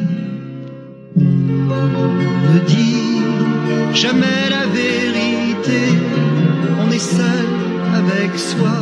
Ne 1.17 2.59
dit 2.73 3.21
jamais 3.93 4.43
la 4.57 4.67
vérité 4.81 5.83
on 6.83 6.91
est 6.91 7.07
seul 7.19 7.49
avec 8.01 8.31
soi 8.39 8.77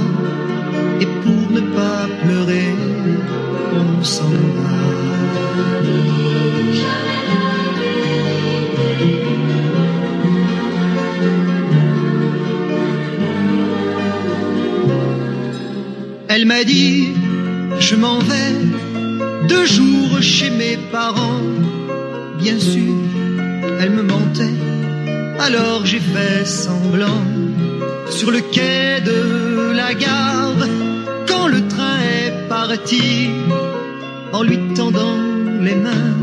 m'a 16.62 16.68
dit, 16.68 17.08
je 17.80 17.96
m'en 17.96 18.20
vais 18.20 18.54
deux 19.48 19.66
jours 19.66 20.22
chez 20.22 20.50
mes 20.50 20.76
parents. 20.92 21.42
Bien 22.38 22.56
sûr, 22.56 22.94
elle 23.80 23.90
me 23.90 24.02
mentait, 24.02 24.58
alors 25.40 25.84
j'ai 25.84 25.98
fait 25.98 26.46
semblant 26.46 27.24
sur 28.10 28.30
le 28.30 28.40
quai 28.40 29.00
de 29.04 29.72
la 29.72 29.92
gare 29.94 30.62
quand 31.26 31.48
le 31.48 31.66
train 31.66 31.98
est 32.20 32.48
parti. 32.48 33.30
En 34.32 34.44
lui 34.44 34.58
tendant 34.76 35.18
les 35.60 35.74
mains, 35.74 36.14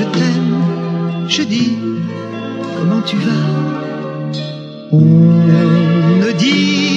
je 0.00 0.04
t'aime, 0.04 1.28
je 1.28 1.42
dis 1.42 1.72
comment 2.76 3.02
tu 3.02 3.16
vas? 3.16 3.48
On 4.92 5.00
ne 5.00 6.32
dit 6.32 6.89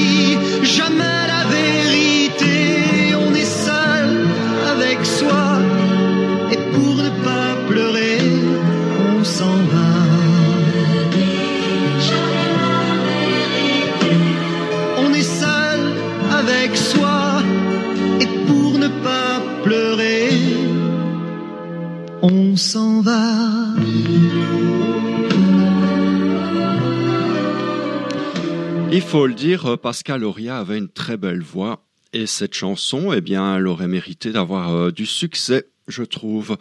faut 29.14 29.28
le 29.28 29.36
dire, 29.36 29.68
euh, 29.68 29.78
Pascal 29.78 30.24
Auria 30.24 30.57
avait 30.57 30.80
une 30.80 30.89
très 30.89 31.18
belle 31.18 31.43
voix 31.43 31.86
et 32.14 32.26
cette 32.26 32.55
chanson, 32.55 33.14
eh 33.14 33.22
bien, 33.22 33.57
elle 33.57 33.68
aurait 33.68 33.88
mérité 33.88 34.32
d'avoir 34.32 34.74
euh, 34.74 34.89
du 34.89 35.05
succès, 35.05 35.68
je 35.88 36.01
trouve. 36.01 36.57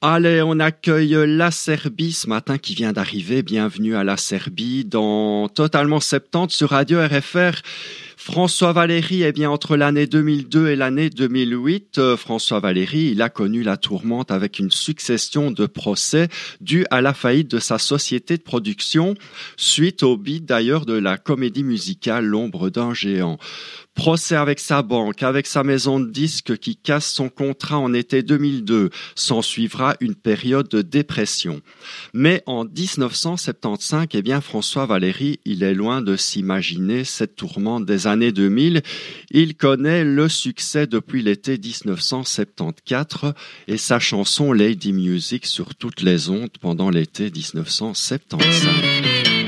Allez, 0.00 0.42
on 0.42 0.60
accueille 0.60 1.16
la 1.26 1.50
Serbie 1.50 2.12
ce 2.12 2.28
matin 2.28 2.56
qui 2.58 2.76
vient 2.76 2.92
d'arriver. 2.92 3.42
Bienvenue 3.42 3.96
à 3.96 4.04
la 4.04 4.16
Serbie 4.16 4.84
dans 4.84 5.48
Totalement 5.48 5.98
70 5.98 6.54
sur 6.54 6.70
Radio 6.70 7.00
RFR. 7.04 7.60
François 8.28 8.72
Valéry, 8.72 9.22
eh 9.22 9.30
bien, 9.30 9.50
entre 9.50 9.76
l'année 9.76 10.08
2002 10.08 10.70
et 10.70 10.74
l'année 10.74 11.10
2008, 11.10 11.98
euh, 11.98 12.16
François 12.16 12.58
Valéry, 12.58 13.10
il 13.12 13.22
a 13.22 13.28
connu 13.28 13.62
la 13.62 13.76
tourmente 13.76 14.32
avec 14.32 14.58
une 14.58 14.72
succession 14.72 15.52
de 15.52 15.64
procès 15.66 16.26
dus 16.60 16.84
à 16.90 17.00
la 17.00 17.14
faillite 17.14 17.48
de 17.48 17.60
sa 17.60 17.78
société 17.78 18.36
de 18.36 18.42
production, 18.42 19.14
suite 19.56 20.02
au 20.02 20.16
beat 20.16 20.44
d'ailleurs 20.44 20.86
de 20.86 20.94
la 20.94 21.18
comédie 21.18 21.62
musicale 21.62 22.24
L'ombre 22.24 22.68
d'un 22.68 22.92
géant. 22.92 23.38
Procès 23.96 24.36
avec 24.36 24.60
sa 24.60 24.82
banque, 24.82 25.22
avec 25.22 25.46
sa 25.46 25.64
maison 25.64 25.98
de 25.98 26.10
disques 26.10 26.58
qui 26.58 26.76
casse 26.76 27.10
son 27.10 27.30
contrat 27.30 27.78
en 27.78 27.94
été 27.94 28.22
2002. 28.22 28.90
S'en 29.14 29.40
suivra 29.40 29.96
une 30.00 30.14
période 30.14 30.68
de 30.68 30.82
dépression. 30.82 31.62
Mais 32.12 32.42
en 32.44 32.66
1975, 32.66 34.08
eh 34.12 34.20
bien, 34.20 34.42
François 34.42 34.84
Valéry, 34.84 35.40
il 35.46 35.62
est 35.62 35.74
loin 35.74 36.02
de 36.02 36.14
s'imaginer 36.14 37.04
cette 37.04 37.36
tourmente 37.36 37.86
des 37.86 38.06
années 38.06 38.32
2000. 38.32 38.82
Il 39.30 39.56
connaît 39.56 40.04
le 40.04 40.28
succès 40.28 40.86
depuis 40.86 41.22
l'été 41.22 41.56
1974 41.56 43.32
et 43.66 43.78
sa 43.78 43.98
chanson 43.98 44.52
Lady 44.52 44.92
Music 44.92 45.46
sur 45.46 45.74
toutes 45.74 46.02
les 46.02 46.28
ondes 46.28 46.50
pendant 46.60 46.90
l'été 46.90 47.30
1975. 47.30 49.45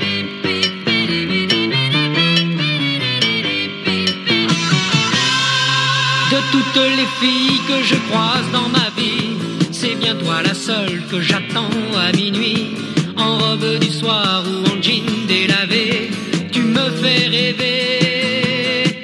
Toutes 6.59 6.83
les 6.97 7.09
filles 7.19 7.61
que 7.67 7.83
je 7.83 7.95
croise 8.09 8.49
dans 8.51 8.69
ma 8.69 8.89
vie, 8.97 9.37
c'est 9.71 9.95
bien 9.95 10.15
toi 10.15 10.41
la 10.43 10.53
seule 10.53 11.01
que 11.09 11.21
j'attends 11.21 11.69
à 11.97 12.11
minuit. 12.11 12.75
En 13.17 13.37
robe 13.37 13.79
du 13.79 13.89
soir 13.89 14.43
ou 14.49 14.57
en 14.69 14.81
jean 14.81 15.05
délavé, 15.27 16.09
tu 16.51 16.61
me 16.61 16.85
fais 17.01 17.27
rêver. 17.27 19.03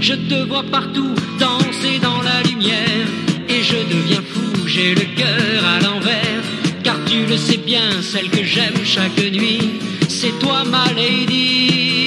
Je 0.00 0.14
te 0.14 0.46
vois 0.48 0.64
partout 0.64 1.14
danser 1.38 1.98
dans 2.00 2.20
la 2.22 2.42
lumière 2.42 3.06
et 3.48 3.62
je 3.62 3.78
deviens 3.94 4.22
fou, 4.32 4.66
j'ai 4.66 4.94
le 4.94 5.06
cœur 5.20 5.58
à 5.74 5.80
l'envers, 5.80 6.44
car 6.82 6.96
tu 7.06 7.24
le 7.26 7.36
sais 7.36 7.58
bien, 7.58 8.02
celle 8.02 8.30
que 8.30 8.44
j'aime 8.44 8.84
chaque 8.84 9.18
nuit, 9.18 9.80
c'est 10.08 10.38
toi 10.38 10.64
ma 10.64 10.92
lady. 10.92 12.05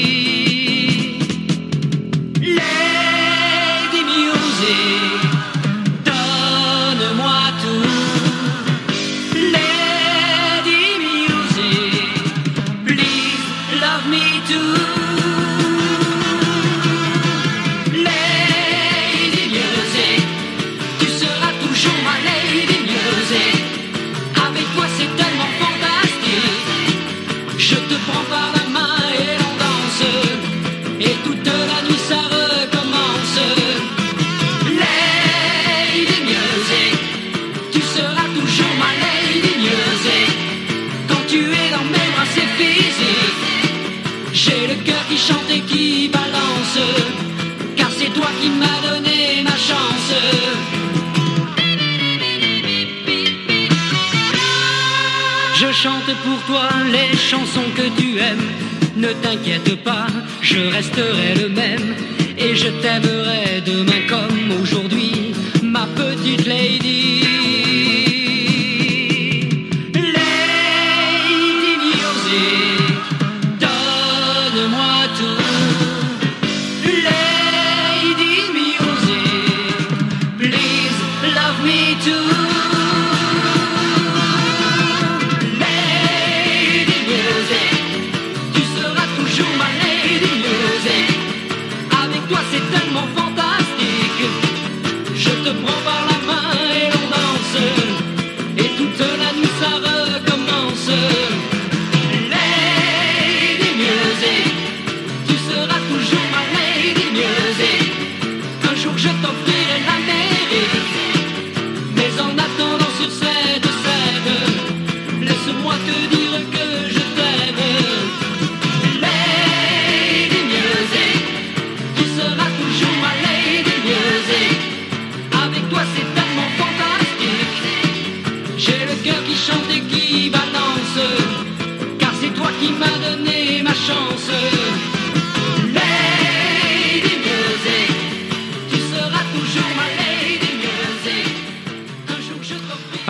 Ne 59.10 59.14
t'inquiète 59.24 59.84
pas, 59.84 60.06
je 60.40 60.60
resterai 60.60 61.34
le 61.42 61.50
même. 61.50 61.96
Et 62.38 62.56
je 62.56 62.68
t'aimerai 62.68 63.62
demain 63.66 64.02
comme 64.08 64.62
aujourd'hui, 64.62 65.34
ma 65.64 65.88
petite 65.96 66.46
lady. 66.46 67.19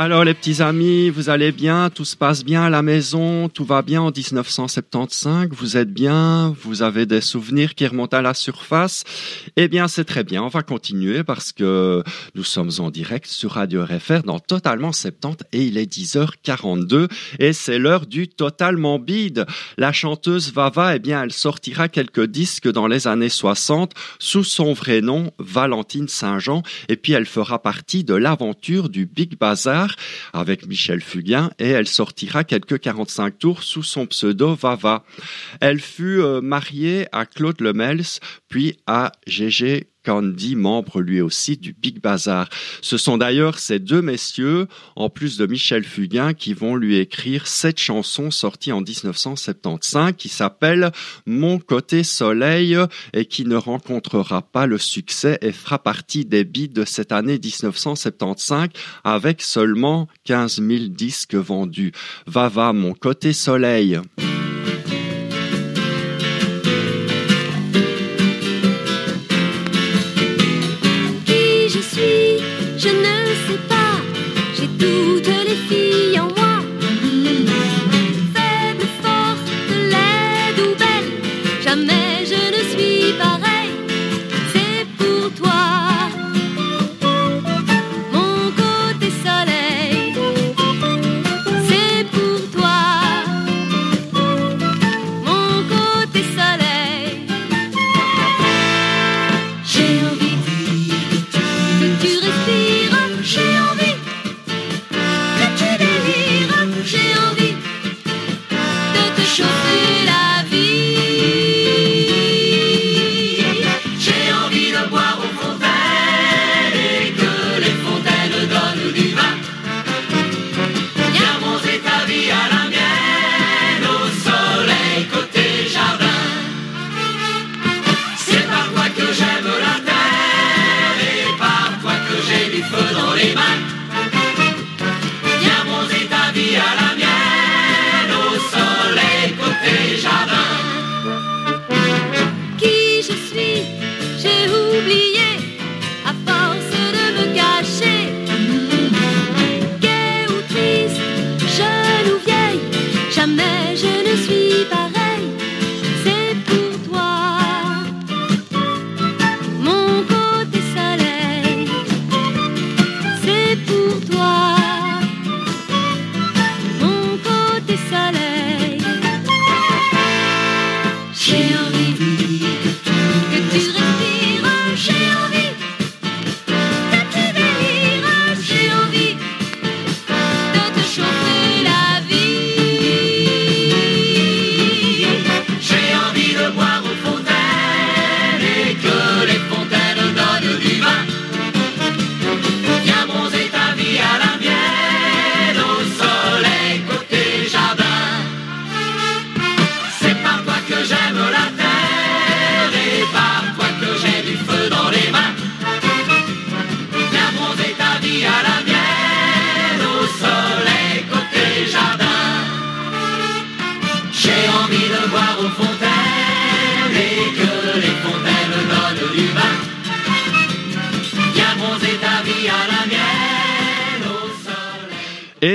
Alors 0.02 0.24
les 0.24 0.34
petits 0.34 0.62
amis, 0.62 1.10
vous 1.10 1.30
allez 1.30 1.52
bien, 1.52 1.90
tout 1.90 2.06
se 2.06 2.16
passe 2.16 2.46
bien 2.46 2.64
à 2.64 2.70
la 2.70 2.82
maison, 2.82 3.50
tout 3.50 3.66
va 3.66 3.82
bien 3.82 4.02
en 4.02 4.12
1975, 4.12 5.50
vous 5.52 5.76
êtes 5.76 5.92
bien, 5.92 6.56
vous 6.64 6.84
avez 6.84 7.06
des 7.06 7.20
souvenirs 7.20 7.76
qui 7.76 7.86
remontent 7.86 8.16
à 8.16 8.22
la 8.22 8.34
surface. 8.34 9.04
Eh 9.58 9.68
bien 9.68 9.90
c'est 9.90 10.06
très 10.06 10.24
bien, 10.24 10.42
on 10.42 10.48
va 10.48 10.64
continuer 10.64 11.26
parce 11.26 11.52
que 11.52 12.02
nous 12.34 12.46
sommes 12.46 12.72
en 12.80 12.92
direct 12.92 13.26
sur 13.26 13.52
Radio 13.52 13.84
RFR 13.84 14.24
dans 14.24 14.40
Totalement 14.40 14.94
70 14.94 15.44
et 15.52 15.64
il 15.64 15.78
est 15.78 15.94
10h42 15.94 17.10
et 17.40 17.52
c'est 17.52 17.78
l'heure 17.78 18.06
du 18.06 18.30
Totalement 18.30 19.00
Bide. 19.00 19.48
La 19.78 19.92
chanteuse 19.92 20.54
Vava, 20.54 20.96
eh 20.96 21.00
bien 21.00 21.22
elle 21.22 21.34
sortira 21.34 21.90
quelques 21.90 22.26
disques 22.26 22.72
dans 22.72 22.88
les 22.88 23.08
années 23.08 23.28
60 23.28 23.92
sous 24.18 24.46
son 24.46 24.72
vrai 24.72 25.02
nom 25.02 25.34
Valentine 25.40 26.08
Saint-Jean 26.08 26.64
et 26.88 26.96
puis 26.96 27.12
elle 27.12 27.26
fera 27.26 27.62
partie 27.62 28.06
de 28.06 28.14
l'aventure 28.14 28.88
du 28.88 29.06
Big 29.06 29.38
Bazar 29.38 29.89
avec 30.34 30.66
Michel 30.66 31.02
Fugain 31.02 31.52
et 31.60 31.70
elle 31.70 31.88
sortira 31.88 32.44
quelques 32.44 32.80
45 32.80 33.38
tours 33.40 33.64
sous 33.64 33.84
son 33.84 34.06
pseudo 34.08 34.56
Vava. 34.56 35.04
Elle 35.62 35.80
fut 35.80 36.22
euh, 36.22 36.42
mariée 36.42 37.08
à 37.12 37.26
Claude 37.26 37.62
Lemels 37.62 38.20
puis 38.48 38.78
à 38.88 39.12
Gégé 39.28 39.88
Candy, 40.04 40.56
membre 40.56 41.02
lui 41.02 41.22
aussi 41.22 41.58
du 41.58 41.74
Big 41.74 42.02
Bazar. 42.02 42.50
Ce 42.82 42.98
sont 42.98 43.18
d'ailleurs 43.18 43.60
ces 43.60 43.80
deux 43.80 44.02
messieurs, 44.02 44.68
en 44.96 45.10
plus 45.10 45.38
de 45.38 45.46
Michel 45.46 45.84
Fugain, 45.84 46.34
qui 46.34 46.54
vont 46.54 46.76
lui 46.76 46.98
écrire 46.98 47.48
cette 47.48 47.80
chanson 47.80 48.32
sortie 48.32 48.72
en 48.72 48.82
1975 48.82 50.14
qui 50.18 50.30
s'appelle 50.30 50.92
Mon 51.26 51.60
côté 51.60 52.04
soleil 52.04 52.78
et 53.14 53.26
qui 53.26 53.46
ne 53.46 53.56
rencontrera 53.56 54.42
pas 54.42 54.66
le 54.66 54.78
succès 54.78 55.38
et 55.42 55.52
fera 55.52 55.80
partie 55.80 56.26
des 56.26 56.44
beats 56.44 56.68
de 56.68 56.86
cette 56.86 57.12
année 57.12 57.40
1975 57.40 58.70
avec 59.04 59.42
seulement 59.42 60.08
15 60.26 60.62
000 60.62 60.86
disques 60.90 61.36
vendus. 61.36 61.92
Va 62.28 62.50
va, 62.50 62.74
mon 62.74 62.94
côté 62.94 63.34
soleil. 63.34 64.00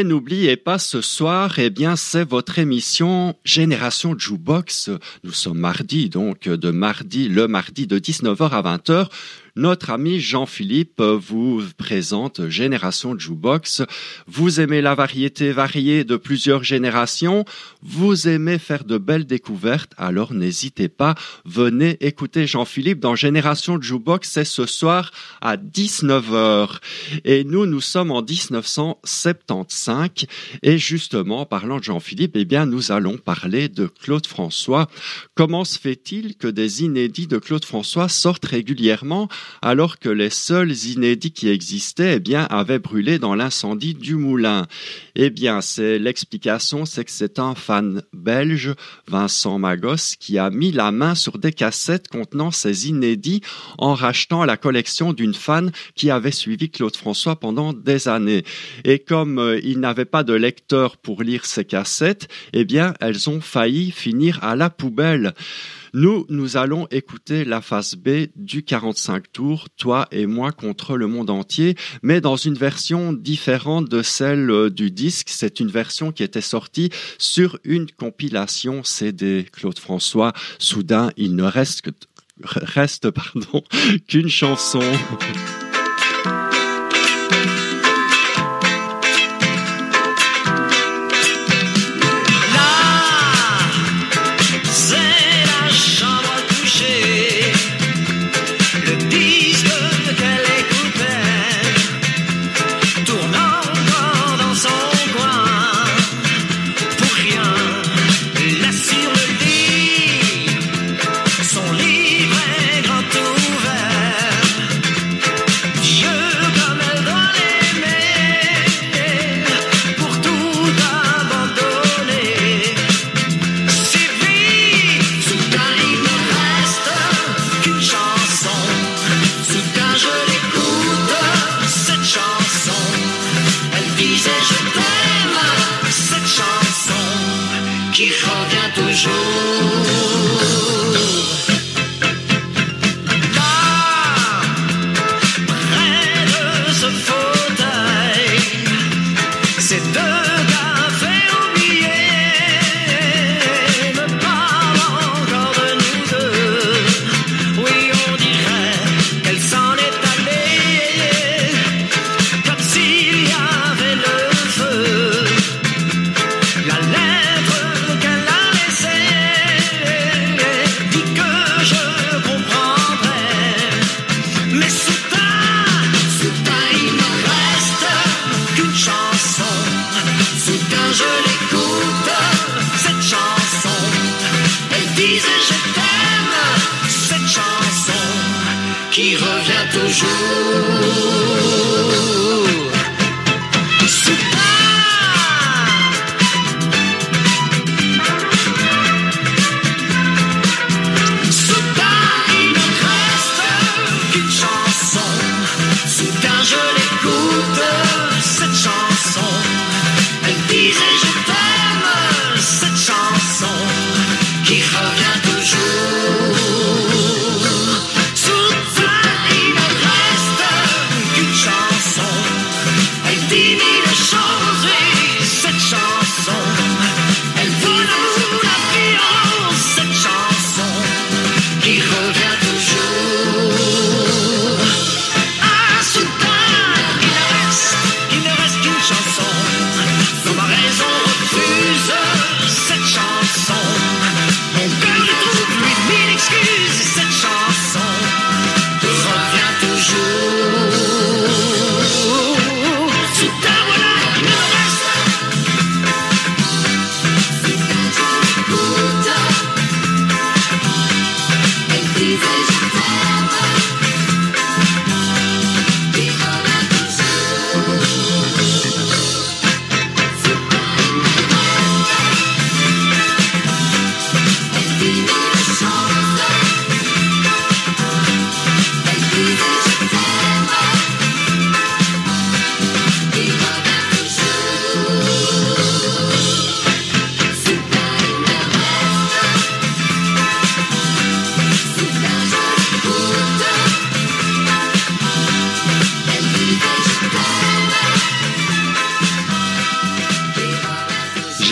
N'oubliez 0.05 0.57
pas 0.57 0.79
ce 0.79 1.01
soir, 1.01 1.59
eh 1.59 1.71
bien, 1.71 1.97
c'est 1.97 2.29
votre 2.29 2.59
émission 2.59 3.35
Génération 3.45 4.17
Jukebox. 4.17 4.91
Nous 5.25 5.33
sommes 5.33 5.59
mardi, 5.59 6.09
donc 6.09 6.49
de 6.49 6.71
mardi, 6.71 7.29
le 7.29 7.49
mardi 7.49 7.87
de 7.87 7.99
19h 7.99 8.51
à 8.51 8.63
20h. 8.63 9.09
Notre 9.57 9.91
ami 9.91 10.19
Jean-Philippe 10.19 11.01
vous 11.01 11.63
présente 11.79 12.49
Génération 12.49 13.17
Jukebox. 13.17 13.83
Vous 14.27 14.61
aimez 14.61 14.83
la 14.83 14.97
variété 14.97 15.53
variée 15.53 16.03
de 16.03 16.17
plusieurs 16.17 16.65
générations. 16.65 17.45
Vous 17.81 18.27
aimez 18.27 18.59
faire 18.59 18.83
de 18.83 18.99
belles 18.99 19.27
découvertes. 19.27 19.93
Alors 19.97 20.35
n'hésitez 20.35 20.89
pas. 20.89 21.15
Venez 21.45 22.05
écouter 22.05 22.49
Jean-Philippe 22.49 22.99
dans 22.99 23.15
Génération 23.15 23.81
Jukebox. 23.81 24.29
C'est 24.29 24.45
ce 24.45 24.67
soir 24.67 25.13
à 25.41 25.57
19h. 25.57 26.81
Et 27.25 27.45
nous, 27.45 27.67
nous 27.67 27.81
sommes 27.81 28.11
en 28.11 28.23
1975. 28.23 30.27
Et 30.65 30.79
justement, 30.79 31.47
parlant 31.47 31.79
de 31.79 31.85
Jean-Philippe, 31.85 32.35
eh 32.35 32.45
bien, 32.45 32.67
nous 32.67 32.91
allons 32.91 33.19
parler 33.19 33.69
de 33.69 33.87
Claude 33.87 34.27
François. 34.27 34.89
Comment 35.37 35.65
se 35.65 35.79
fait-il 35.79 36.35
que 36.35 36.49
des 36.49 36.83
inédits 36.83 37.29
de 37.29 37.39
Claude 37.39 37.65
François 37.65 38.09
sortent 38.09 38.47
régulièrement? 38.47 39.29
Alors 39.63 39.99
que 39.99 40.09
les 40.09 40.31
seuls 40.31 40.73
inédits 40.73 41.33
qui 41.33 41.49
existaient, 41.49 42.17
eh 42.17 42.21
bien, 42.21 42.45
avaient 42.45 42.79
brûlé 42.79 43.19
dans 43.19 43.35
l'incendie 43.35 43.95
du 43.95 44.17
moulin? 44.17 44.67
Eh 45.15 45.31
bien, 45.31 45.61
c'est 45.61 45.99
l'explication, 45.99 46.85
c'est 46.85 47.05
que 47.05 47.11
c'est 47.11 47.39
un 47.39 47.55
fan 47.55 48.03
belge, 48.13 48.75
Vincent 49.07 49.59
Magos, 49.59 50.17
qui 50.19 50.39
a 50.39 50.51
mis 50.51 50.73
la 50.73 50.91
main 50.91 51.15
sur 51.15 51.39
des 51.39 51.53
cassettes 51.53 52.09
contenant 52.09 52.51
ces 52.51 52.89
inédits 52.89 53.43
en 53.79 53.95
rachetant 53.95 54.45
la 54.45 54.57
collection 54.57 55.13
d'une 55.13 55.35
fan 55.35 55.73
qui 55.95 56.11
avait 56.11 56.31
suivi 56.31 56.71
Claude 56.71 56.97
François 56.97 57.37
pendant 57.37 57.73
des 57.73 58.09
années. 58.09 58.45
Et 58.85 58.99
comme 58.99 59.39
euh, 59.39 59.61
il 59.63 59.81
n'avait 59.81 60.05
pas 60.05 60.25
de 60.25 60.35
lecteur 60.35 60.97
pour 60.97 61.23
lire 61.23 61.47
ces 61.47 61.65
cassettes, 61.65 62.29
eh 62.53 62.65
bien, 62.65 62.95
elles 63.01 63.29
ont 63.29 63.41
failli 63.41 63.91
finir 63.91 64.39
à 64.43 64.57
la 64.57 64.71
poubelle. 64.71 65.35
Nous, 65.95 66.27
nous 66.29 66.57
allons 66.57 66.89
écouter 66.91 67.45
la 67.45 67.61
phase 67.61 67.95
B 67.95 68.27
du 68.35 68.65
45 68.65 69.31
tours, 69.31 69.69
toi 69.77 70.09
et 70.11 70.27
moi 70.27 70.51
contre 70.51 70.97
le 70.97 71.07
monde 71.07 71.31
entier, 71.31 71.77
mais 72.03 72.21
dans 72.21 72.35
une 72.35 72.57
version 72.57 73.13
différente 73.13 73.89
de 73.89 74.03
celle 74.03 74.51
euh, 74.51 74.71
du 74.71 74.91
disque. 74.91 75.29
C'est 75.31 75.61
une 75.61 75.71
version 75.71 76.11
qui 76.11 76.25
était 76.25 76.41
sortie 76.41 76.91
sur 77.17 77.61
une 77.63 77.89
compilation 77.89 78.83
CD 78.83 79.47
Claude 79.53 79.79
François. 79.79 80.33
Soudain, 80.59 81.13
il 81.17 81.37
ne 81.37 81.45
reste 81.45 81.83
que 81.83 81.91
reste 82.43 83.11
pardon 83.11 83.63
qu'une 84.09 84.29
chanson. 84.29 84.83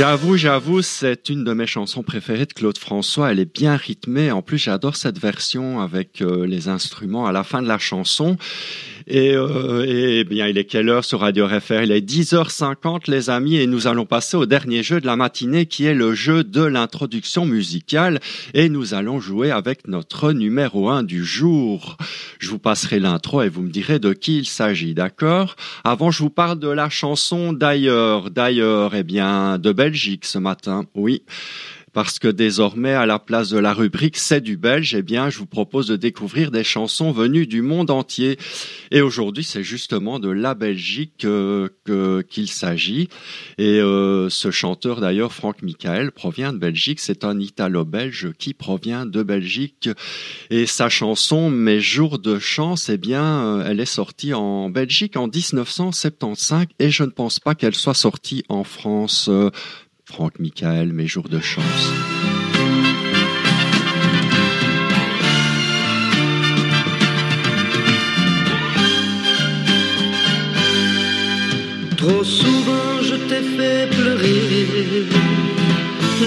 J'avoue, 0.03 0.37
j'avoue, 0.37 0.83
c'est 0.83 1.29
une 1.29 1.45
de 1.45 1.53
mes 1.53 1.69
chansons 1.69 2.03
préférées 2.03 2.47
de 2.47 2.53
Claude 2.53 2.77
François. 2.77 3.31
Elle 3.31 3.39
est 3.39 3.55
bien 3.55 3.77
rythmée. 3.77 4.33
En 4.33 4.43
plus, 4.43 4.59
j'adore 4.59 4.97
cette 4.97 5.21
version 5.21 5.81
avec 5.81 6.21
euh, 6.23 6.45
les 6.45 6.67
instruments 6.67 7.25
à 7.27 7.31
la 7.31 7.45
fin 7.45 7.63
de 7.63 7.69
la 7.69 7.79
chanson. 7.79 8.37
Et, 9.07 9.35
euh, 9.35 9.85
et 9.87 10.25
bien, 10.25 10.47
il 10.47 10.59
est 10.59 10.65
quelle 10.65 10.89
heure 10.89 11.05
sur 11.05 11.21
Radio 11.21 11.47
RFR 11.47 11.83
Il 11.83 11.93
est 11.93 12.07
10h50, 12.07 13.11
les 13.11 13.31
amis, 13.31 13.57
et 13.57 13.67
nous 13.67 13.87
allons 13.87 14.07
passer 14.07 14.37
au 14.37 14.47
dernier 14.47 14.83
jeu 14.83 15.01
de 15.01 15.07
la 15.07 15.17
matinée, 15.17 15.67
qui 15.67 15.85
est 15.85 15.95
le 15.95 16.15
jeu 16.15 16.45
de 16.45 16.63
l'introduction 16.63 17.45
musicale. 17.47 18.21
Et 18.55 18.69
nous 18.69 18.95
allons 18.95 19.21
jouer 19.21 19.51
avec 19.51 19.89
notre 19.89 20.33
numéro 20.33 20.89
un 20.89 21.03
du 21.03 21.25
jour. 21.25 21.97
Je 22.39 22.51
vous 22.51 22.59
passerai 22.59 23.01
l'intro 23.01 23.43
et 23.43 23.49
vous 23.49 23.63
me 23.63 23.71
direz 23.71 23.99
de 23.99 24.13
qui 24.13 24.39
il 24.39 24.47
s'agit, 24.47 24.95
d'accord? 24.95 25.57
Avant, 25.85 26.11
je 26.11 26.23
vous 26.23 26.31
parle 26.31 26.59
de 26.59 26.69
la 26.69 26.89
chanson 26.89 27.53
d'ailleurs. 27.53 28.31
D'ailleurs, 28.31 28.95
eh 28.95 29.03
bien, 29.03 29.59
de 29.59 29.73
Belgique 29.73 30.25
ce 30.25 30.39
matin, 30.39 30.85
oui 30.95 31.23
parce 31.93 32.19
que 32.19 32.29
désormais, 32.29 32.93
à 32.93 33.07
la 33.07 33.19
place 33.19 33.51
de 33.51 33.59
la 33.59 33.75
rubrique 33.75 34.17
C'est 34.17 34.41
du 34.41 34.57
Belge, 34.57 34.95
eh 34.95 35.03
bien, 35.03 35.31
je 35.31 35.39
vous 35.39 35.47
propose 35.47 35.87
de 35.89 35.97
découvrir 35.97 36.51
des 36.51 36.65
chansons 36.65 37.13
venues 37.13 37.47
du 37.47 37.63
monde 37.63 37.91
entier. 37.91 38.39
Et 38.91 39.03
aujourd'hui, 39.03 39.45
c'est 39.45 39.63
justement 39.63 40.19
de 40.19 40.31
la 40.31 40.55
Belgique 40.55 41.25
euh, 41.25 41.69
qu'il 42.29 42.49
s'agit. 42.49 43.09
Et 43.59 43.81
euh, 43.81 44.31
ce 44.31 44.51
chanteur, 44.51 45.01
d'ailleurs, 45.01 45.33
Franck 45.33 45.63
Michael, 45.63 46.13
provient 46.13 46.53
de 46.53 46.59
Belgique. 46.59 47.01
C'est 47.01 47.25
un 47.25 47.39
Italo-Belge 47.39 48.33
qui 48.39 48.55
provient 48.55 49.05
de 49.05 49.23
Belgique. 49.23 49.91
Et 50.51 50.67
sa 50.67 50.89
chanson 50.89 51.51
Mes 51.51 51.81
jours 51.81 52.19
de 52.19 52.39
chance, 52.39 52.89
eh 52.89 52.99
bien, 52.99 53.25
euh, 53.45 53.67
elle 53.67 53.81
est 53.81 53.87
sortie 53.87 54.33
en 54.33 54.71
Belgique 54.71 55.17
en 55.17 55.29
1975 55.29 56.67
et 56.79 56.91
je 56.91 57.05
ne 57.05 57.11
pense 57.11 57.39
pas 57.39 57.55
qu'elle 57.55 57.75
soit 57.75 57.95
sortie 57.95 58.45
en 58.49 58.65
France. 58.65 59.31
Franck 60.13 60.39
Michael, 60.39 60.93
Mes 60.93 61.07
jours 61.07 61.31
de 61.31 61.41
chance. 61.41 61.85
Trop 71.97 72.25
souvent 72.25 72.93
je 73.09 73.17
t'ai 73.29 73.43
fait 73.57 73.89
pleurer, 73.97 75.09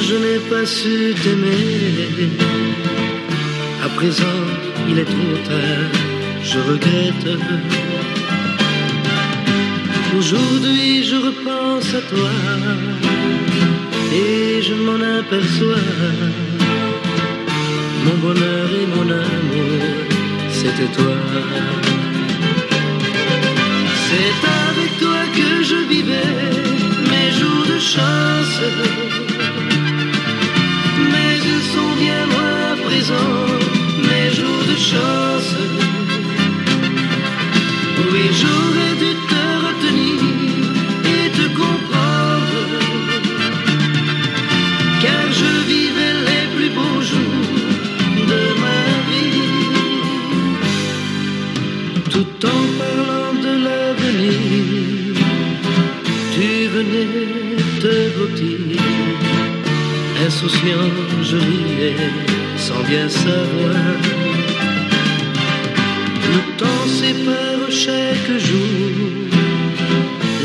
je 0.07 0.15
n'ai 0.23 0.39
pas 0.49 0.65
su 0.65 1.13
t'aimer. 1.21 2.31
À 3.83 3.89
présent, 3.89 4.41
il 4.89 4.97
est 4.97 5.05
trop 5.15 5.38
tard, 5.47 5.91
je 6.41 6.59
regrette. 6.71 7.94
Aujourd'hui, 10.13 11.03
je 11.03 11.15
repense 11.15 11.93
à 11.93 12.01
toi 12.01 12.29
et 14.13 14.61
je 14.61 14.73
m'en 14.73 15.01
aperçois. 15.19 15.87
Mon 18.05 18.17
bonheur 18.25 18.67
et 18.81 18.87
mon 18.95 19.09
amour, 19.09 19.81
c'était 20.51 20.91
toi. 20.97 21.17
C'est 24.07 24.41
avec 24.69 24.91
toi 24.99 25.21
que 25.37 25.63
je 25.63 25.75
vivais 25.93 26.37
mes 27.11 27.31
jours 27.37 27.65
de 27.73 27.79
chance. 27.79 28.57
Mais 31.11 31.33
ils 31.53 31.65
sont 31.73 31.93
bien 31.99 32.21
loin 32.31 32.53
à 32.73 32.75
présent, 32.87 33.35
mes 34.07 34.29
jours 34.37 34.63
de 34.71 34.77
chance. 34.77 35.74
Je 60.47 61.37
riais 61.37 61.95
sans 62.57 62.83
bien 62.83 63.09
savoir. 63.09 63.95
Le 66.33 66.39
temps 66.57 66.87
sépare 66.87 67.71
chaque 67.71 68.37
jour 68.37 69.25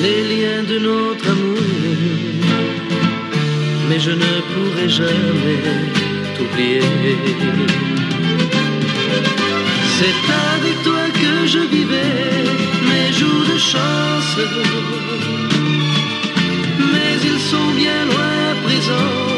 les 0.03 0.23
liens 0.33 0.63
de 0.63 0.79
notre 0.79 1.29
amour. 1.29 1.59
Mais 3.89 4.01
je 4.01 4.13
ne 4.13 4.33
pourrai 4.51 4.89
jamais 4.89 5.61
t'oublier. 6.35 6.81
C'est 9.99 10.21
avec 10.55 10.83
toi 10.83 11.05
que 11.23 11.47
je 11.47 11.59
vivais 11.59 12.45
mes 12.89 13.13
jours 13.13 13.45
de 13.53 13.59
chance. 13.59 14.37
Mais 16.93 17.13
ils 17.23 17.41
sont 17.51 17.71
bien 17.77 18.07
loin 18.07 18.33
à 18.51 18.55
présent, 18.65 19.30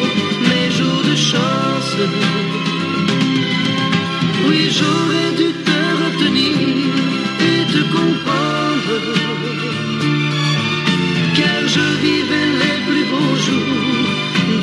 Oui, 4.48 4.70
j'aurais 4.70 5.32
dû 5.36 5.52
te 5.66 5.80
retenir 6.02 6.56
et 7.50 7.64
te 7.70 7.82
comprendre. 7.96 8.94
Car 11.36 11.60
je 11.74 11.86
vivais 12.06 12.50
les 12.62 12.78
plus 12.86 13.04
beaux 13.12 13.36
jours 13.46 14.08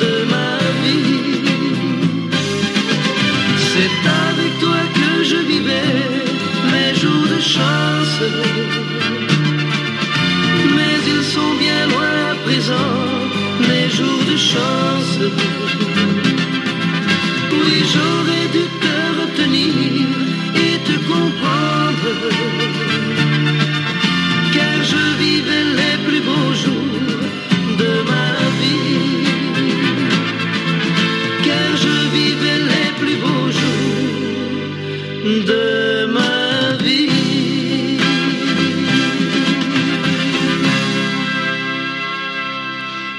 de 0.01 0.13
ma 0.33 0.57
vie. 0.83 1.41
C'est 3.71 3.97
avec 4.25 4.59
toi 4.59 4.81
que 4.97 5.23
je 5.23 5.39
vivais 5.51 5.97
mes 6.73 6.95
jours 6.95 7.27
de 7.35 7.39
chance. 7.39 8.19
Mais 10.75 10.95
ils 11.13 11.25
sont 11.35 11.53
bien 11.59 11.81
loin 11.91 12.13
à 12.31 12.35
présent, 12.43 12.95
mes 13.67 13.87
jours 13.89 14.23
de 14.31 14.35
chance. 14.35 15.19
Oui, 17.61 17.75
j'aurais 17.93 18.47
dû 18.55 18.63
te 18.83 18.95
retenir 19.19 20.07
et 20.65 20.77
te 20.87 20.95
comprendre. 21.11 22.13
Car 24.53 24.77
je 24.91 25.03
vivais 25.23 25.65
les 25.79 25.95
plus 26.05 26.21
beaux 26.29 26.53
jours 26.63 27.07
de 27.81 27.91
ma 28.11 28.31
vie. 28.59 29.27
Car 31.45 31.69
je 31.83 31.95
vivais 32.17 32.59
les 32.71 32.89
plus 32.99 33.17
beaux 33.23 33.49
jours 33.59 34.19
de 35.51 36.05
ma 36.17 36.83
vie. 36.83 37.09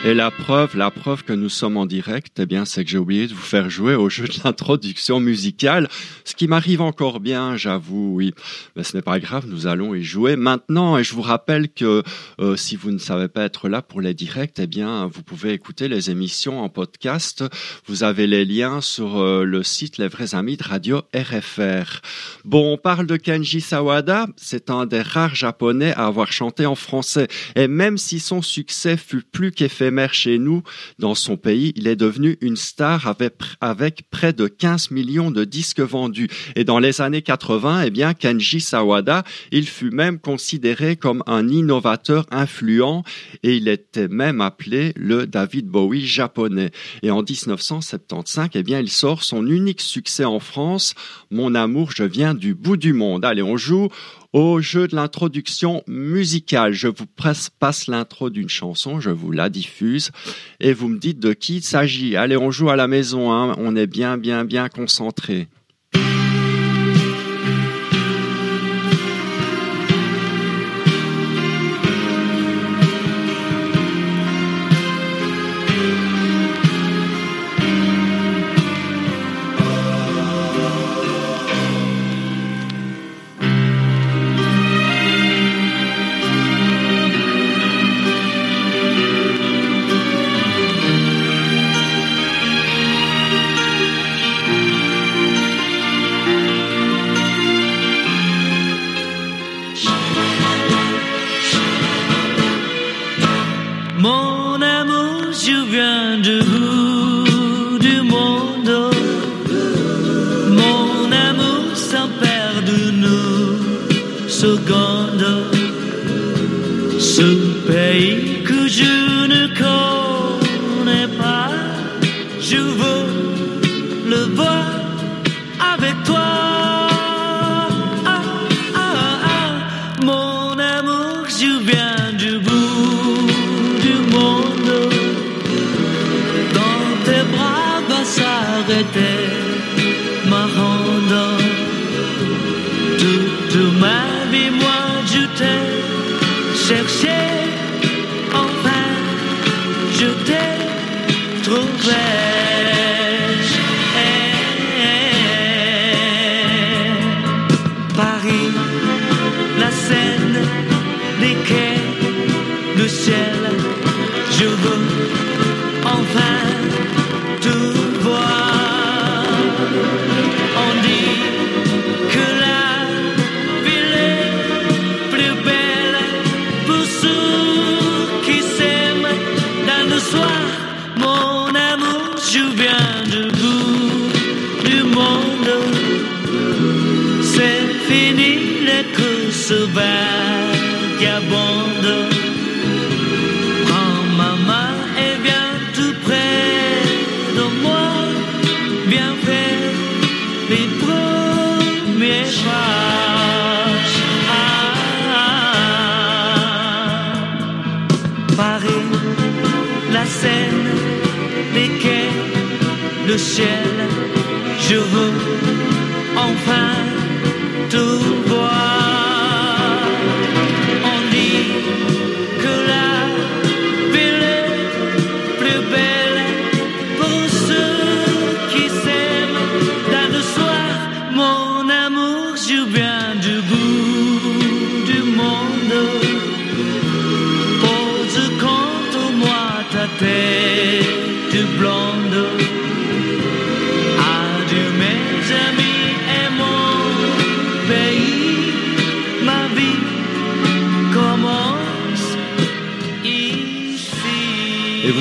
Et 0.04 0.14
la 0.14 0.30
la 0.50 0.90
preuve 0.90 1.22
que 1.22 1.32
nous 1.32 1.48
sommes 1.48 1.76
en 1.76 1.86
direct, 1.86 2.40
eh 2.40 2.46
bien, 2.46 2.64
c'est 2.64 2.84
que 2.84 2.90
j'ai 2.90 2.98
oublié 2.98 3.28
de 3.28 3.32
vous 3.34 3.40
faire 3.40 3.70
jouer 3.70 3.94
au 3.94 4.08
jeu 4.08 4.26
de 4.26 4.34
l'introduction 4.44 5.20
musicale, 5.20 5.88
ce 6.24 6.34
qui 6.34 6.48
m'arrive 6.48 6.80
encore 6.80 7.20
bien, 7.20 7.56
j'avoue, 7.56 8.14
oui. 8.16 8.34
Mais 8.74 8.82
ce 8.82 8.96
n'est 8.96 9.02
pas 9.02 9.20
grave, 9.20 9.44
nous 9.46 9.68
allons 9.68 9.94
y 9.94 10.02
jouer 10.02 10.34
maintenant. 10.34 10.98
Et 10.98 11.04
je 11.04 11.14
vous 11.14 11.22
rappelle 11.22 11.68
que 11.68 12.02
euh, 12.40 12.56
si 12.56 12.74
vous 12.74 12.90
ne 12.90 12.98
savez 12.98 13.28
pas 13.28 13.44
être 13.44 13.68
là 13.68 13.80
pour 13.80 14.00
les 14.00 14.12
directs, 14.12 14.58
eh 14.58 14.66
bien, 14.66 15.06
vous 15.06 15.22
pouvez 15.22 15.52
écouter 15.52 15.86
les 15.86 16.10
émissions 16.10 16.60
en 16.60 16.68
podcast. 16.68 17.44
Vous 17.86 18.02
avez 18.02 18.26
les 18.26 18.44
liens 18.44 18.80
sur 18.80 19.20
euh, 19.20 19.44
le 19.44 19.62
site 19.62 19.98
Les 19.98 20.08
Vrais 20.08 20.34
Amis 20.34 20.56
de 20.56 20.64
Radio 20.64 21.02
RFR. 21.14 22.00
Bon, 22.44 22.72
on 22.72 22.76
parle 22.76 23.06
de 23.06 23.16
Kenji 23.16 23.60
Sawada. 23.60 24.26
C'est 24.36 24.68
un 24.70 24.86
des 24.86 25.02
rares 25.02 25.36
japonais 25.36 25.92
à 25.92 26.06
avoir 26.06 26.32
chanté 26.32 26.66
en 26.66 26.74
français. 26.74 27.28
Et 27.54 27.68
même 27.68 27.98
si 27.98 28.18
son 28.18 28.42
succès 28.42 28.96
fut 28.96 29.22
plus 29.22 29.52
qu'éphémère 29.52 30.12
chez 30.12 30.39
nous, 30.40 30.62
dans 30.98 31.14
son 31.14 31.36
pays, 31.36 31.72
il 31.76 31.86
est 31.86 31.96
devenu 31.96 32.36
une 32.40 32.56
star 32.56 33.14
avec, 33.60 34.02
près 34.10 34.32
de 34.32 34.46
15 34.46 34.90
millions 34.90 35.30
de 35.30 35.44
disques 35.44 35.80
vendus. 35.80 36.28
Et 36.56 36.64
dans 36.64 36.78
les 36.78 37.00
années 37.00 37.22
80, 37.22 37.82
eh 37.84 37.90
bien, 37.90 38.14
Kenji 38.14 38.60
Sawada, 38.60 39.24
il 39.52 39.66
fut 39.66 39.90
même 39.90 40.18
considéré 40.18 40.96
comme 40.96 41.22
un 41.26 41.48
innovateur 41.48 42.26
influent 42.30 43.04
et 43.42 43.56
il 43.56 43.68
était 43.68 44.08
même 44.08 44.40
appelé 44.40 44.92
le 44.96 45.26
David 45.26 45.66
Bowie 45.66 46.06
japonais. 46.06 46.70
Et 47.02 47.10
en 47.10 47.22
1975, 47.22 48.50
eh 48.54 48.62
bien, 48.62 48.80
il 48.80 48.90
sort 48.90 49.22
son 49.22 49.46
unique 49.46 49.80
succès 49.80 50.24
en 50.24 50.40
France, 50.40 50.94
Mon 51.30 51.54
amour, 51.54 51.92
je 51.92 52.04
viens 52.04 52.34
du 52.34 52.54
bout 52.54 52.76
du 52.76 52.92
monde. 52.92 53.24
Allez, 53.24 53.42
on 53.42 53.56
joue 53.56 53.88
au 54.32 54.60
jeu 54.60 54.86
de 54.88 54.96
l'introduction 54.96 55.82
musicale. 55.86 56.72
Je 56.72 56.88
vous 56.88 57.06
passe 57.06 57.86
l'intro 57.86 58.30
d'une 58.30 58.48
chanson, 58.48 59.00
je 59.00 59.10
vous 59.10 59.32
la 59.32 59.48
diffuse 59.48 60.10
et 60.60 60.72
vous 60.72 60.88
me 60.88 60.98
dites 60.98 61.20
de 61.20 61.32
qui 61.32 61.56
il 61.56 61.62
s'agit. 61.62 62.16
Allez, 62.16 62.36
on 62.36 62.50
joue 62.50 62.70
à 62.70 62.76
la 62.76 62.88
maison, 62.88 63.32
hein. 63.32 63.54
on 63.58 63.76
est 63.76 63.86
bien, 63.86 64.16
bien, 64.16 64.44
bien 64.44 64.68
concentré. 64.68 65.48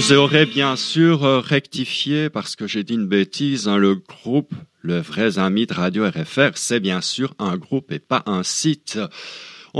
Vous 0.09 0.15
aurez 0.15 0.47
bien 0.47 0.75
sûr 0.75 1.23
euh, 1.23 1.39
rectifié 1.39 2.31
parce 2.31 2.55
que 2.55 2.65
j'ai 2.65 2.83
dit 2.83 2.95
une 2.95 3.05
bêtise. 3.05 3.67
hein, 3.67 3.77
le 3.77 3.93
groupe, 3.93 4.55
le 4.81 4.97
vrai 4.97 5.37
ami 5.37 5.67
de 5.67 5.73
Radio 5.75 6.03
RFR, 6.03 6.49
c'est 6.55 6.79
bien 6.79 6.99
sûr 6.99 7.35
un 7.37 7.57
groupe 7.57 7.91
et 7.91 7.99
pas 7.99 8.23
un 8.25 8.41
site. 8.41 8.97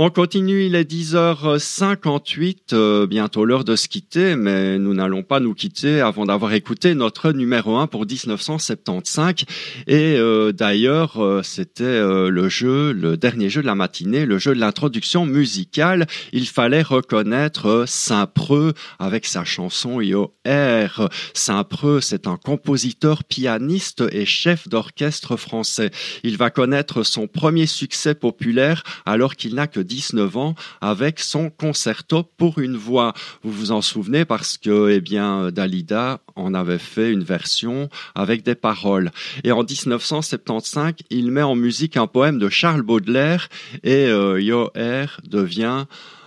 On 0.02 0.08
continue, 0.08 0.64
il 0.64 0.76
est 0.76 0.90
10h58, 0.90 2.72
euh, 2.72 3.06
bientôt 3.06 3.44
l'heure 3.44 3.64
de 3.64 3.76
se 3.76 3.86
quitter, 3.86 4.34
mais 4.34 4.78
nous 4.78 4.94
n'allons 4.94 5.22
pas 5.22 5.40
nous 5.40 5.52
quitter 5.52 6.00
avant 6.00 6.24
d'avoir 6.24 6.54
écouté 6.54 6.94
notre 6.94 7.32
numéro 7.32 7.76
1 7.76 7.86
pour 7.86 8.06
1975. 8.06 9.44
Et 9.86 10.16
euh, 10.16 10.52
d'ailleurs, 10.52 11.22
euh, 11.22 11.42
c'était 11.42 12.00
le 12.00 12.48
jeu, 12.48 12.92
le 12.92 13.18
dernier 13.18 13.50
jeu 13.50 13.60
de 13.60 13.66
la 13.66 13.74
matinée, 13.74 14.24
le 14.24 14.38
jeu 14.38 14.54
de 14.54 14.60
l'introduction 14.60 15.26
musicale. 15.26 16.06
Il 16.32 16.48
fallait 16.48 16.80
reconnaître 16.80 17.84
Saint-Preux 17.86 18.72
avec 18.98 19.26
sa 19.26 19.44
chanson 19.44 20.00
IOR. 20.00 20.30
Saint-Preux, 21.34 22.00
c'est 22.00 22.26
un 22.26 22.38
compositeur, 22.38 23.22
pianiste 23.22 24.02
et 24.12 24.24
chef 24.24 24.66
d'orchestre 24.66 25.36
français. 25.36 25.90
Il 26.24 26.38
va 26.38 26.48
connaître 26.48 27.02
son 27.02 27.26
premier 27.26 27.66
succès 27.66 28.14
populaire 28.14 28.82
alors 29.04 29.36
qu'il 29.36 29.54
n'a 29.54 29.66
que 29.66 29.89
19 29.90 30.36
ans 30.36 30.54
avec 30.80 31.18
son 31.18 31.50
concerto 31.50 32.22
pour 32.22 32.60
une 32.60 32.76
voix. 32.76 33.12
Vous 33.42 33.50
vous 33.50 33.72
en 33.72 33.82
souvenez 33.82 34.24
parce 34.24 34.56
que, 34.56 34.90
eh 34.90 35.00
bien, 35.00 35.50
Dalida 35.50 36.20
en 36.36 36.54
avait 36.54 36.78
fait 36.78 37.10
une 37.12 37.24
version 37.24 37.88
avec 38.14 38.44
des 38.44 38.54
paroles. 38.54 39.10
Et 39.42 39.50
en 39.50 39.64
1975, 39.64 40.94
il 41.10 41.32
met 41.32 41.42
en 41.42 41.56
musique 41.56 41.96
un 41.96 42.06
poème 42.06 42.38
de 42.38 42.48
Charles 42.48 42.82
Baudelaire 42.82 43.48
et 43.82 44.06
euh, 44.06 44.40
Yoer 44.40 45.06
devient 45.24 45.86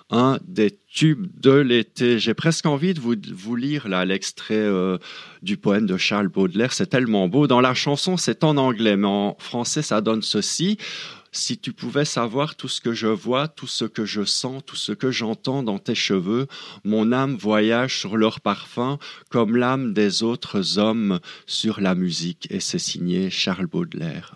un 0.09 0.38
des 0.45 0.78
tubes 0.93 1.28
de 1.39 1.51
l'été. 1.51 2.20
J'ai 2.20 2.34
presque 2.34 2.66
envie 2.66 2.93
de 2.93 2.99
vous, 2.99 3.55
lire 3.55 3.88
l'extrait 3.88 4.53
euh, 4.55 4.97
du 5.41 5.57
poème 5.57 5.88
de 5.88 5.97
Charles 5.97 6.28
Baudelaire. 6.28 6.74
C'est 6.74 6.88
tellement 6.88 7.28
beau. 7.28 7.47
Dans 7.47 7.61
la 7.61 7.74
chanson, 7.74 8.18
c'est 8.18 8.43
en 8.43 8.57
anglais, 8.57 8.97
mais 8.97 9.07
en 9.07 9.36
français, 9.39 9.82
ça 9.82 10.01
donne 10.01 10.22
ceci. 10.22 10.78
Si 11.36 11.57
tu 11.57 11.73
pouvais 11.73 12.05
savoir 12.05 12.55
tout 12.55 12.67
ce 12.67 12.79
que 12.79 12.93
je 12.93 13.07
vois, 13.07 13.47
tout 13.47 13.65
ce 13.65 13.86
que 13.86 14.05
je 14.05 14.23
sens, 14.23 14.61
tout 14.63 14.75
ce 14.75 14.91
que 14.91 15.09
j'entends 15.09 15.63
dans 15.63 15.79
tes 15.79 15.95
cheveux, 15.95 16.47
mon 16.84 17.11
âme 17.11 17.36
voyage 17.36 17.97
sur 17.97 18.17
leur 18.17 18.39
parfum 18.39 18.99
comme 19.29 19.57
l'âme 19.57 19.93
des 19.93 20.21
autres 20.21 20.77
hommes 20.77 21.19
sur 21.47 21.81
la 21.81 21.95
musique. 21.95 22.47
Et 22.51 22.59
c'est 22.59 22.77
signé 22.77 23.31
Charles 23.31 23.65
Baudelaire. 23.65 24.36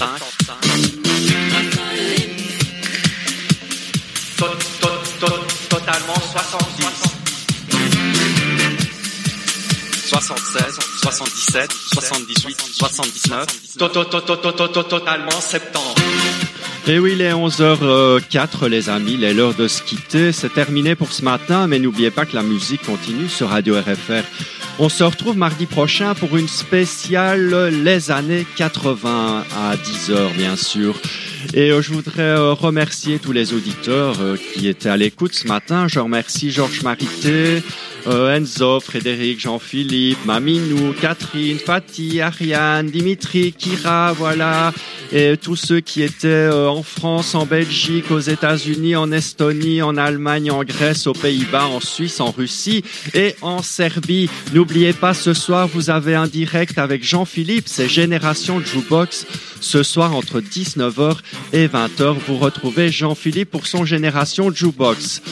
75. 0.00 0.56
To- 4.38 4.46
to- 4.80 5.26
to- 5.26 5.44
Totalement 5.68 6.14
70. 6.32 6.86
76, 10.08 10.78
77, 11.02 11.68
78, 11.92 12.56
79. 12.72 13.46
To- 13.78 13.88
to- 13.90 14.04
to- 14.04 14.20
to- 14.22 14.36
to- 14.36 14.52
to- 14.52 14.68
to- 14.68 14.82
Totalement 14.84 15.40
septembre. 15.42 15.94
Et 16.86 16.98
oui, 16.98 17.12
il 17.12 17.20
est 17.20 17.34
11h04 17.34 18.68
les 18.68 18.88
amis, 18.88 19.14
il 19.14 19.24
est 19.24 19.34
l'heure 19.34 19.52
de 19.54 19.68
se 19.68 19.82
quitter. 19.82 20.32
C'est 20.32 20.48
terminé 20.54 20.94
pour 20.94 21.12
ce 21.12 21.22
matin, 21.22 21.66
mais 21.66 21.78
n'oubliez 21.78 22.10
pas 22.10 22.24
que 22.24 22.34
la 22.34 22.42
musique 22.42 22.82
continue 22.86 23.28
sur 23.28 23.50
Radio 23.50 23.74
RFR. 23.78 24.24
On 24.82 24.88
se 24.88 25.04
retrouve 25.04 25.36
mardi 25.36 25.66
prochain 25.66 26.14
pour 26.14 26.38
une 26.38 26.48
spéciale 26.48 27.68
Les 27.84 28.10
années 28.10 28.46
80 28.56 29.44
à 29.54 29.76
10h 29.76 30.34
bien 30.34 30.56
sûr. 30.56 30.98
Et 31.52 31.70
euh, 31.70 31.82
je 31.82 31.92
voudrais 31.92 32.22
euh, 32.22 32.54
remercier 32.54 33.18
tous 33.18 33.32
les 33.32 33.52
auditeurs 33.52 34.16
euh, 34.22 34.36
qui 34.38 34.68
étaient 34.68 34.88
à 34.88 34.96
l'écoute 34.96 35.34
ce 35.34 35.46
matin. 35.46 35.86
Je 35.86 36.00
remercie 36.00 36.50
Georges 36.50 36.82
Marité, 36.82 37.62
Enzo, 38.06 38.80
Frédéric, 38.80 39.40
Jean-Philippe, 39.40 40.24
Maminou, 40.24 40.94
Catherine, 41.00 41.58
Fatih, 41.58 42.20
Ariane, 42.20 42.86
Dimitri, 42.86 43.52
Kira, 43.52 44.12
voilà, 44.12 44.72
et 45.12 45.36
tous 45.36 45.56
ceux 45.56 45.80
qui 45.80 46.02
étaient 46.02 46.28
euh, 46.28 46.68
en 46.68 46.82
France, 46.82 47.34
en 47.34 47.44
Belgique, 47.44 48.10
aux 48.10 48.20
États-Unis, 48.20 48.94
en 48.94 49.10
Estonie, 49.10 49.82
en 49.82 49.96
Allemagne, 49.96 50.50
en 50.50 50.62
Grèce, 50.62 51.06
aux 51.06 51.12
Pays-Bas, 51.12 51.66
en 51.66 51.80
Suisse, 51.80 52.20
en 52.20 52.30
Russie 52.30 52.84
et 53.14 53.34
en 53.42 53.60
Serbie. 53.62 54.30
N'oubliez 54.54 54.92
pas, 54.92 55.14
ce 55.14 55.34
soir, 55.34 55.66
vous 55.66 55.90
avez 55.90 56.14
un 56.14 56.28
direct 56.28 56.78
avec 56.78 57.04
Jean-Philippe, 57.04 57.64
c'est 57.66 57.88
Génération 57.88 58.60
Jukebox. 58.60 59.26
Ce 59.60 59.82
soir, 59.82 60.14
entre 60.14 60.40
19h 60.40 61.16
et 61.52 61.66
20h, 61.66 62.16
vous 62.26 62.38
retrouvez 62.38 62.90
Jean-Philippe 62.90 63.50
pour 63.50 63.66
son 63.66 63.84
Génération 63.84 64.50
Jukebox. 64.50 65.22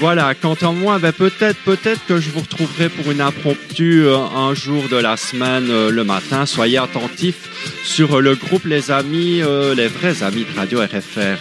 Voilà, 0.00 0.34
quant 0.34 0.56
à 0.60 0.72
moi, 0.72 0.98
ben 0.98 1.12
peut-être, 1.12 1.58
peut-être 1.64 2.04
que 2.06 2.15
je 2.20 2.30
vous 2.30 2.40
retrouverai 2.40 2.88
pour 2.88 3.10
une 3.10 3.20
impromptue 3.20 4.06
un 4.08 4.54
jour 4.54 4.88
de 4.88 4.96
la 4.96 5.16
semaine 5.16 5.68
euh, 5.70 5.90
le 5.90 6.04
matin. 6.04 6.46
Soyez 6.46 6.78
attentifs 6.78 7.48
sur 7.84 8.18
euh, 8.18 8.20
le 8.20 8.34
groupe 8.34 8.64
Les 8.64 8.90
Amis, 8.90 9.42
euh, 9.42 9.74
les 9.74 9.88
vrais 9.88 10.22
amis 10.22 10.44
de 10.44 10.58
Radio 10.58 10.80
RFR. 10.80 11.38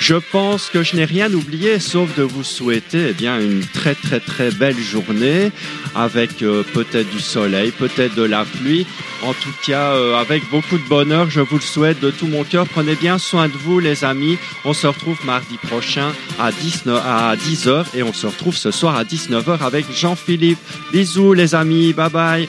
Je 0.00 0.16
pense 0.16 0.68
que 0.68 0.82
je 0.82 0.96
n'ai 0.96 1.04
rien 1.04 1.32
oublié 1.32 1.78
sauf 1.78 2.14
de 2.16 2.22
vous 2.22 2.44
souhaiter 2.44 3.06
eh 3.10 3.12
bien 3.12 3.38
une 3.40 3.64
très 3.64 3.94
très 3.94 4.20
très 4.20 4.50
belle 4.50 4.78
journée 4.78 5.50
avec 5.94 6.42
euh, 6.42 6.62
peut-être 6.74 7.08
du 7.10 7.20
soleil, 7.20 7.70
peut-être 7.70 8.14
de 8.14 8.22
la 8.22 8.44
pluie. 8.44 8.86
En 9.22 9.32
tout 9.32 9.54
cas, 9.64 9.92
euh, 9.92 10.16
avec 10.16 10.42
beaucoup 10.50 10.76
de 10.76 10.88
bonheur, 10.88 11.30
je 11.30 11.40
vous 11.40 11.56
le 11.56 11.62
souhaite 11.62 12.00
de 12.00 12.10
tout 12.10 12.26
mon 12.26 12.44
cœur. 12.44 12.66
Prenez 12.68 12.94
bien 12.94 13.18
soin 13.18 13.48
de 13.48 13.54
vous 13.54 13.78
les 13.78 14.04
amis. 14.04 14.36
On 14.64 14.74
se 14.74 14.86
retrouve 14.86 15.18
mardi 15.24 15.56
prochain 15.56 16.12
à 16.38 16.52
19 16.52 17.02
à 17.04 17.36
10h 17.36 17.86
et 17.94 18.02
on 18.02 18.12
se 18.12 18.26
retrouve 18.26 18.56
ce 18.56 18.70
soir 18.70 18.96
à 18.96 19.04
19h 19.04 19.60
avec 19.62 19.86
Jean-Philippe. 19.92 20.58
Bisous 20.92 21.32
les 21.32 21.54
amis, 21.54 21.92
bye 21.92 22.10
bye. 22.10 22.48